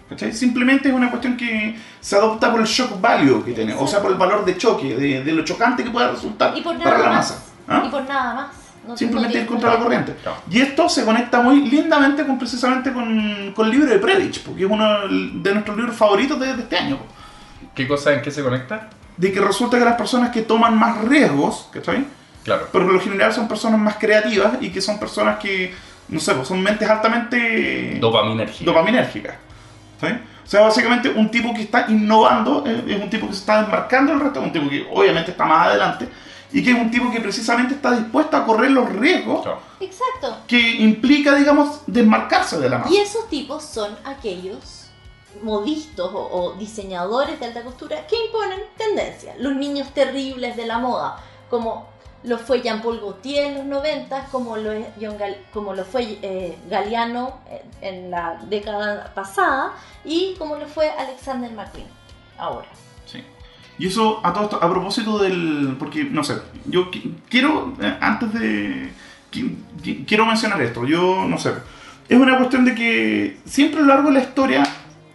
[0.08, 0.32] ¿cachai?
[0.34, 4.02] Simplemente es una cuestión que se adopta por el shock value que tiene, o sea,
[4.02, 6.98] por el valor de choque, de, de lo chocante que puede resultar Y por para
[7.00, 7.16] la más.
[7.18, 7.44] masa.
[7.68, 7.84] ¿ah?
[7.86, 8.48] Y por nada más.
[8.88, 10.16] No- Simplemente no ir contra la corriente.
[10.24, 10.38] Claro.
[10.50, 14.64] Y esto se conecta muy lindamente con precisamente con, con el libro de Predich, porque
[14.66, 16.98] es uno de nuestros libros favoritos de, de este año.
[17.76, 18.90] ¿Qué cosa en qué se conecta?
[19.20, 22.06] De que resulta que las personas que toman más riesgos, ¿cachai?
[22.44, 22.68] Claro.
[22.72, 25.74] Pero por lo general son personas más creativas y que son personas que,
[26.08, 28.64] no sé, pues son mentes altamente Dopaminérgica.
[28.66, 29.36] dopaminérgicas.
[30.00, 30.16] ¿cachai?
[30.46, 34.14] O sea, básicamente un tipo que está innovando es un tipo que se está desmarcando
[34.14, 36.08] del resto, un tipo que obviamente está más adelante
[36.52, 39.60] y que es un tipo que precisamente está dispuesto a correr los riesgos Claro.
[39.82, 40.38] Exacto.
[40.48, 42.92] que implica, digamos, desmarcarse de la masa.
[42.92, 44.79] Y esos tipos son aquellos
[45.44, 49.36] modistos o, diseñadores de alta costura que imponen tendencia.
[49.40, 51.18] Los niños terribles de la moda,
[51.50, 51.88] como
[52.24, 54.72] lo fue Jean-Paul Gaultier en los 90, como lo,
[55.54, 57.40] como lo fue eh, Galeano
[57.82, 59.74] en la década pasada
[60.04, 61.88] y como lo fue Alexander McQueen
[62.38, 62.68] ahora.
[63.06, 63.24] Sí.
[63.78, 65.78] Y eso, a todo esto, a propósito del.
[65.80, 66.36] Porque, no sé,
[66.66, 68.92] yo qui- quiero, eh, antes de.
[69.32, 70.86] qui- qui- quiero mencionar esto.
[70.86, 71.54] Yo, no sé.
[72.10, 74.64] Es una cuestión de que siempre a lo largo de la historia,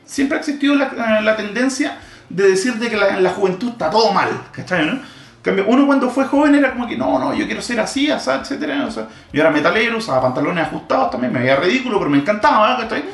[0.05, 1.99] siempre ha existido la, la tendencia
[2.29, 4.87] de decir de que la, la juventud está todo mal, ¿cachai?
[4.87, 4.99] no?
[5.43, 8.31] cambio, uno cuando fue joven era como que no, no, yo quiero ser así, así,
[8.31, 8.87] etcétera.
[8.87, 12.79] O sea, yo era metalero, usaba pantalones ajustados también, me veía ridículo, pero me encantaba,
[12.79, 13.05] ¿cachai?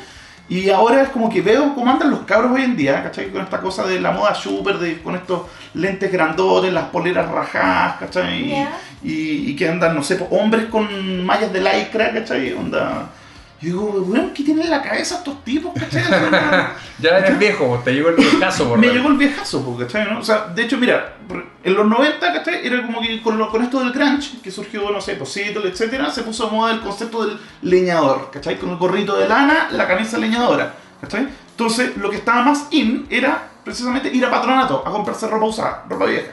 [0.47, 3.29] Y ahora es como que veo cómo andan los cabros hoy en día, ¿cachai?
[3.31, 5.41] Con esta cosa de la moda super, de, con estos
[5.73, 8.45] lentes grandotes, las poleras rajadas, ¿cachai?
[8.45, 8.77] Y- Ya.
[9.03, 12.53] Y, y que andan, no sé, hombres con mallas de lycra, ¿cachai?
[12.53, 13.09] Onda...
[13.61, 16.03] Yo digo, weón, ¿qué tienen en la cabeza estos tipos, cachai?
[16.99, 20.11] Ya eres viejo, te llegó el viejazo por me llegó el viejazo, po, ¿cachai?
[20.11, 20.19] ¿no?
[20.19, 21.13] O sea, de hecho, mira,
[21.63, 22.65] en los 90, ¿cachai?
[22.65, 26.09] Era como que con, lo- con esto del grunge, que surgió, no sé, Seattle, etcétera,
[26.11, 28.57] se puso de moda el concepto del leñador, ¿cachai?
[28.57, 31.27] Con el gorrito de lana, la camisa leñadora, ¿cachai?
[31.51, 35.83] Entonces, lo que estaba más in era precisamente ir a patronato a comprarse ropa usada,
[35.87, 36.31] ropa vieja.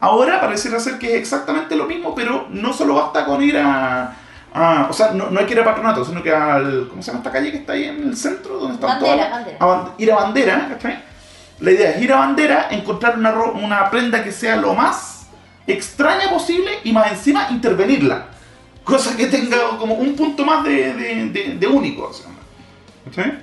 [0.00, 4.16] Ahora pareciera ser que es exactamente lo mismo, pero no solo basta con ir a...
[4.54, 6.86] a- o sea, no, no hay que ir a patronato, sino que al...
[6.88, 8.58] ¿Cómo se llama esta calle que está ahí en el centro?
[8.58, 9.58] Donde están Bandera, todas- Bandera.
[9.60, 11.04] a ir a bandera, ¿cachai?
[11.60, 15.26] La idea es ir a bandera, encontrar una, ro- una prenda que sea lo más
[15.66, 18.26] extraña posible y más encima intervenirla.
[18.84, 22.10] Cosa que tenga como un punto más de, de, de- de único.
[23.06, 23.38] ¿cachai?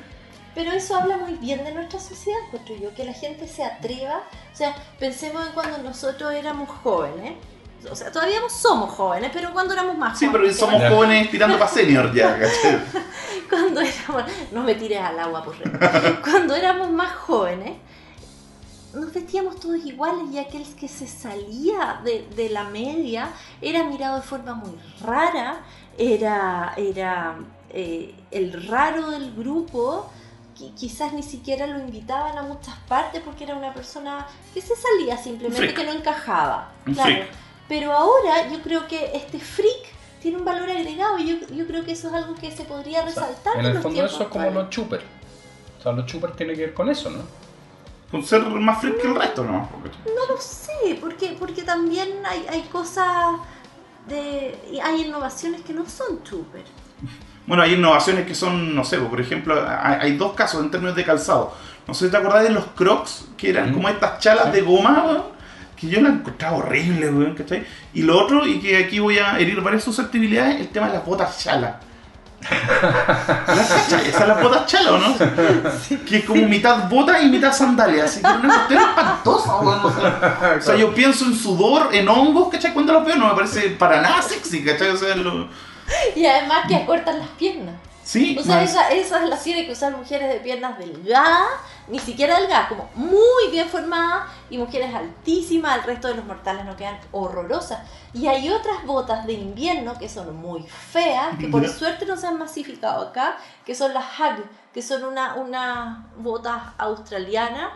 [0.53, 4.17] Pero eso habla muy bien de nuestra sociedad, encuentro yo, que la gente se atreva.
[4.53, 7.33] O sea, pensemos en cuando nosotros éramos jóvenes.
[7.89, 10.57] O sea, todavía somos jóvenes, pero cuando éramos más Sí, pero jóvenes.
[10.57, 12.79] somos jóvenes tirando para senior ya, ¿cachai?
[13.49, 14.23] Cuando éramos.
[14.51, 17.77] No me tires al agua por re- Cuando éramos más jóvenes,
[18.93, 23.29] nos vestíamos todos iguales y aquel que se salía de, de la media
[23.61, 25.59] era mirado de forma muy rara,
[25.97, 27.35] era, era
[27.69, 30.11] eh, el raro del grupo.
[30.57, 34.73] qui- Quizás ni siquiera lo invitaban a muchas partes porque era una persona que se
[34.75, 36.69] salía simplemente, que no encajaba.
[36.93, 37.23] Claro.
[37.67, 39.89] Pero ahora yo creo que este freak
[40.21, 43.03] tiene un valor agregado y yo, yo creo que eso es algo que se podría
[43.03, 43.57] resaltar.
[43.59, 45.01] En el los fondo tiempos eso es como los chuper.
[45.79, 47.19] O sea, los chuper tiene que ver con eso, ¿no?
[48.11, 49.69] Con ser más freak que el resto, ¿no?
[49.71, 53.35] Porque- No lo sé, porque, porque también hay, hay cosas
[54.07, 54.57] de.
[54.83, 56.63] hay innovaciones que no son super.
[57.47, 60.95] Bueno, hay innovaciones que son, no sé, por ejemplo, hay, hay dos casos en términos
[60.95, 61.51] de calzado.
[61.87, 63.73] No sé si te acordás de los crocs, que eran Mm.
[63.73, 64.51] como estas chalas Sí.
[64.51, 65.23] de goma,
[65.81, 67.65] que yo las encontraba horribles, weón, ¿cachai?
[67.93, 71.05] Y lo otro, y que aquí voy a herir varias susceptibilidades, el tema de las
[71.05, 71.79] botas chala.
[73.47, 73.91] ¿Las?
[73.93, 75.15] Esas las botas chala, ¿o no?
[76.07, 79.85] Que es como mitad bota y mitad sandalia, así que es una cuestión espantosa, weón.
[79.85, 82.73] O sea, o sea, yo pienso en sudor, en hongos, ¿cachai?
[82.73, 84.89] Cuando los veo no me parece para nada sexy, ¿cachai?
[84.89, 85.47] O sea, lo...
[86.15, 87.75] Y además que acortan las piernas.
[88.03, 91.47] Sí, O sea, más- esa, esa es la tiene que usar mujeres de piernas delgadas,
[91.91, 96.65] ni siquiera delgadas, como muy bien formadas, y mujeres altísimas, el resto de los mortales
[96.65, 97.79] no quedan horrorosas.
[98.13, 102.27] Y hay otras botas de invierno que son muy feas, que por suerte no se
[102.27, 104.41] han masificado acá, que son las Hag,
[104.73, 107.71] que son una, una botas australianas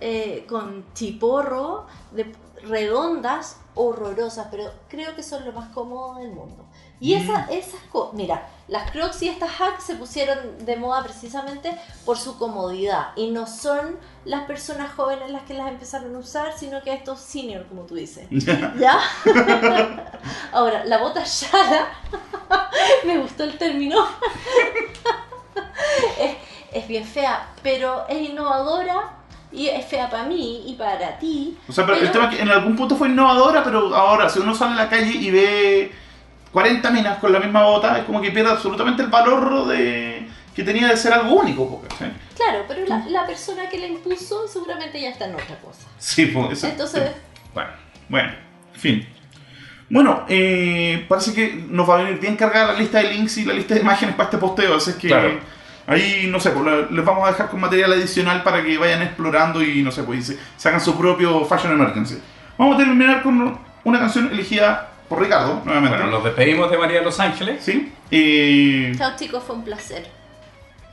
[0.00, 2.34] eh, con chiporro, de,
[2.64, 6.61] redondas, horrorosas, pero creo que son lo más cómodo del mundo.
[7.02, 11.76] Y esa- esas cosas, mira, las Crocs y estas hacks se pusieron de moda precisamente
[12.06, 16.52] por su comodidad y no son las personas jóvenes las que las empezaron a usar,
[16.56, 18.26] sino que estos senior, como tú dices.
[18.78, 19.00] ¿Ya?
[20.52, 21.88] Ahora, la bota Shala,
[23.04, 24.06] me gustó el término,
[26.20, 26.36] es,
[26.72, 29.10] es bien fea, pero es innovadora
[29.50, 31.58] y es fea para mí y para ti.
[31.68, 34.28] O sea, pero, el Pero- tema es que en algún punto fue innovadora, pero ahora,
[34.28, 35.92] si uno sale a la calle y ve
[36.52, 40.62] 40 minas con la misma bota, es como que pierde absolutamente el valor de que
[40.62, 41.80] tenía de ser algo único.
[41.88, 42.12] ¿cachai?
[42.36, 45.86] Claro, pero la, la persona que la impuso seguramente ya está en otra cosa.
[45.98, 46.52] Sí, pues.
[46.52, 47.10] eso- Entonces,
[47.54, 47.70] Bueno,
[48.08, 48.32] Bueno,
[48.74, 49.08] en fin.
[49.88, 53.44] Bueno, eh, parece que nos va a venir bien cargada la lista de links y
[53.44, 55.38] la lista de imágenes para este posteo, así es que Claro.
[55.86, 59.62] ahí, no sé, pues, les vamos a dejar con material adicional para que vayan explorando
[59.62, 62.18] y, no sé, pues, y se, se hagan su propio Fashion Emergency.
[62.56, 65.96] Vamos a terminar con una canción elegida por Ricardo, nuevamente.
[65.98, 67.62] bueno, nos despedimos de María de Los Ángeles.
[67.62, 70.06] Sí, eh, chao chicos, fue un placer.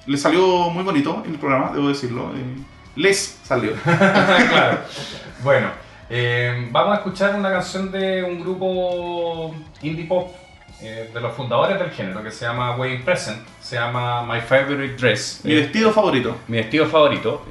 [0.06, 2.32] le salió muy bonito el programa, debo decirlo.
[2.36, 2.62] eh,
[2.98, 3.72] les salió.
[3.84, 4.80] claro.
[5.42, 5.68] Bueno,
[6.10, 10.36] eh, vamos a escuchar una canción de un grupo indie pop
[10.82, 13.40] eh, de los fundadores del género que se llama Way Present.
[13.62, 15.42] Se llama My Favorite Dress.
[15.46, 16.36] Mi Eh, vestido favorito.
[16.50, 17.46] mi vestido favorito.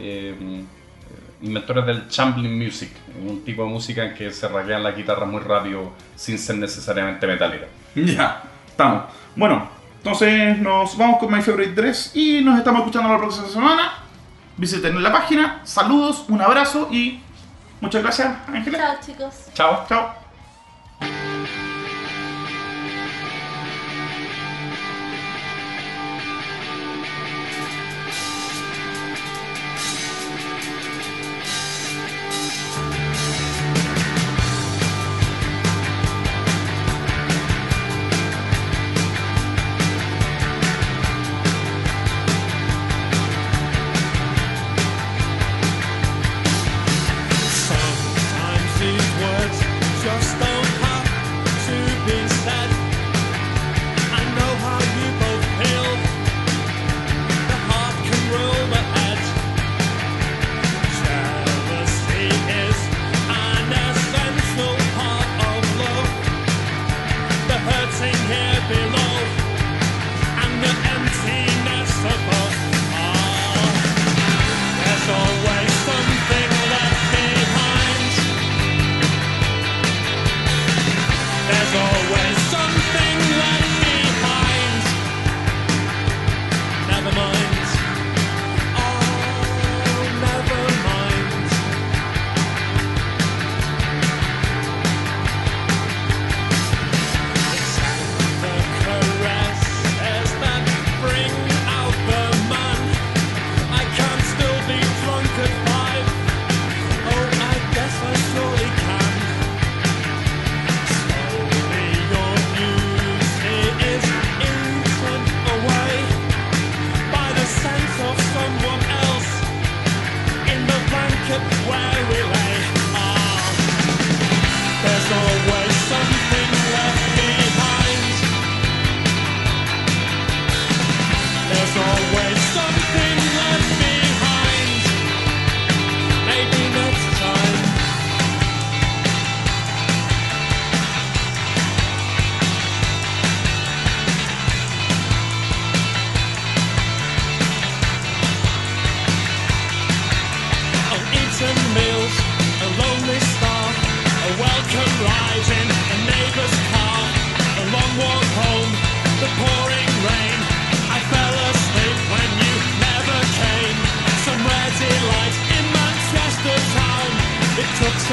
[1.43, 2.91] Inventores del Champlin Music,
[3.27, 7.27] un tipo de música en que se raquean las guitarras muy rápido sin ser necesariamente
[7.27, 7.69] metalera.
[7.95, 9.05] Ya, estamos.
[9.37, 9.69] Bueno,
[9.99, 13.93] entonces nos vamos con My Favorite Dress y nos estamos escuchando la próxima semana.
[14.57, 17.21] Visiten la página, saludos, un abrazo y
[17.81, 18.79] muchas gracias, Ángela.
[18.79, 19.35] Chao chicos.
[19.55, 19.87] Chao.
[19.89, 20.28] Chao.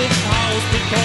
[0.04, 1.05] house because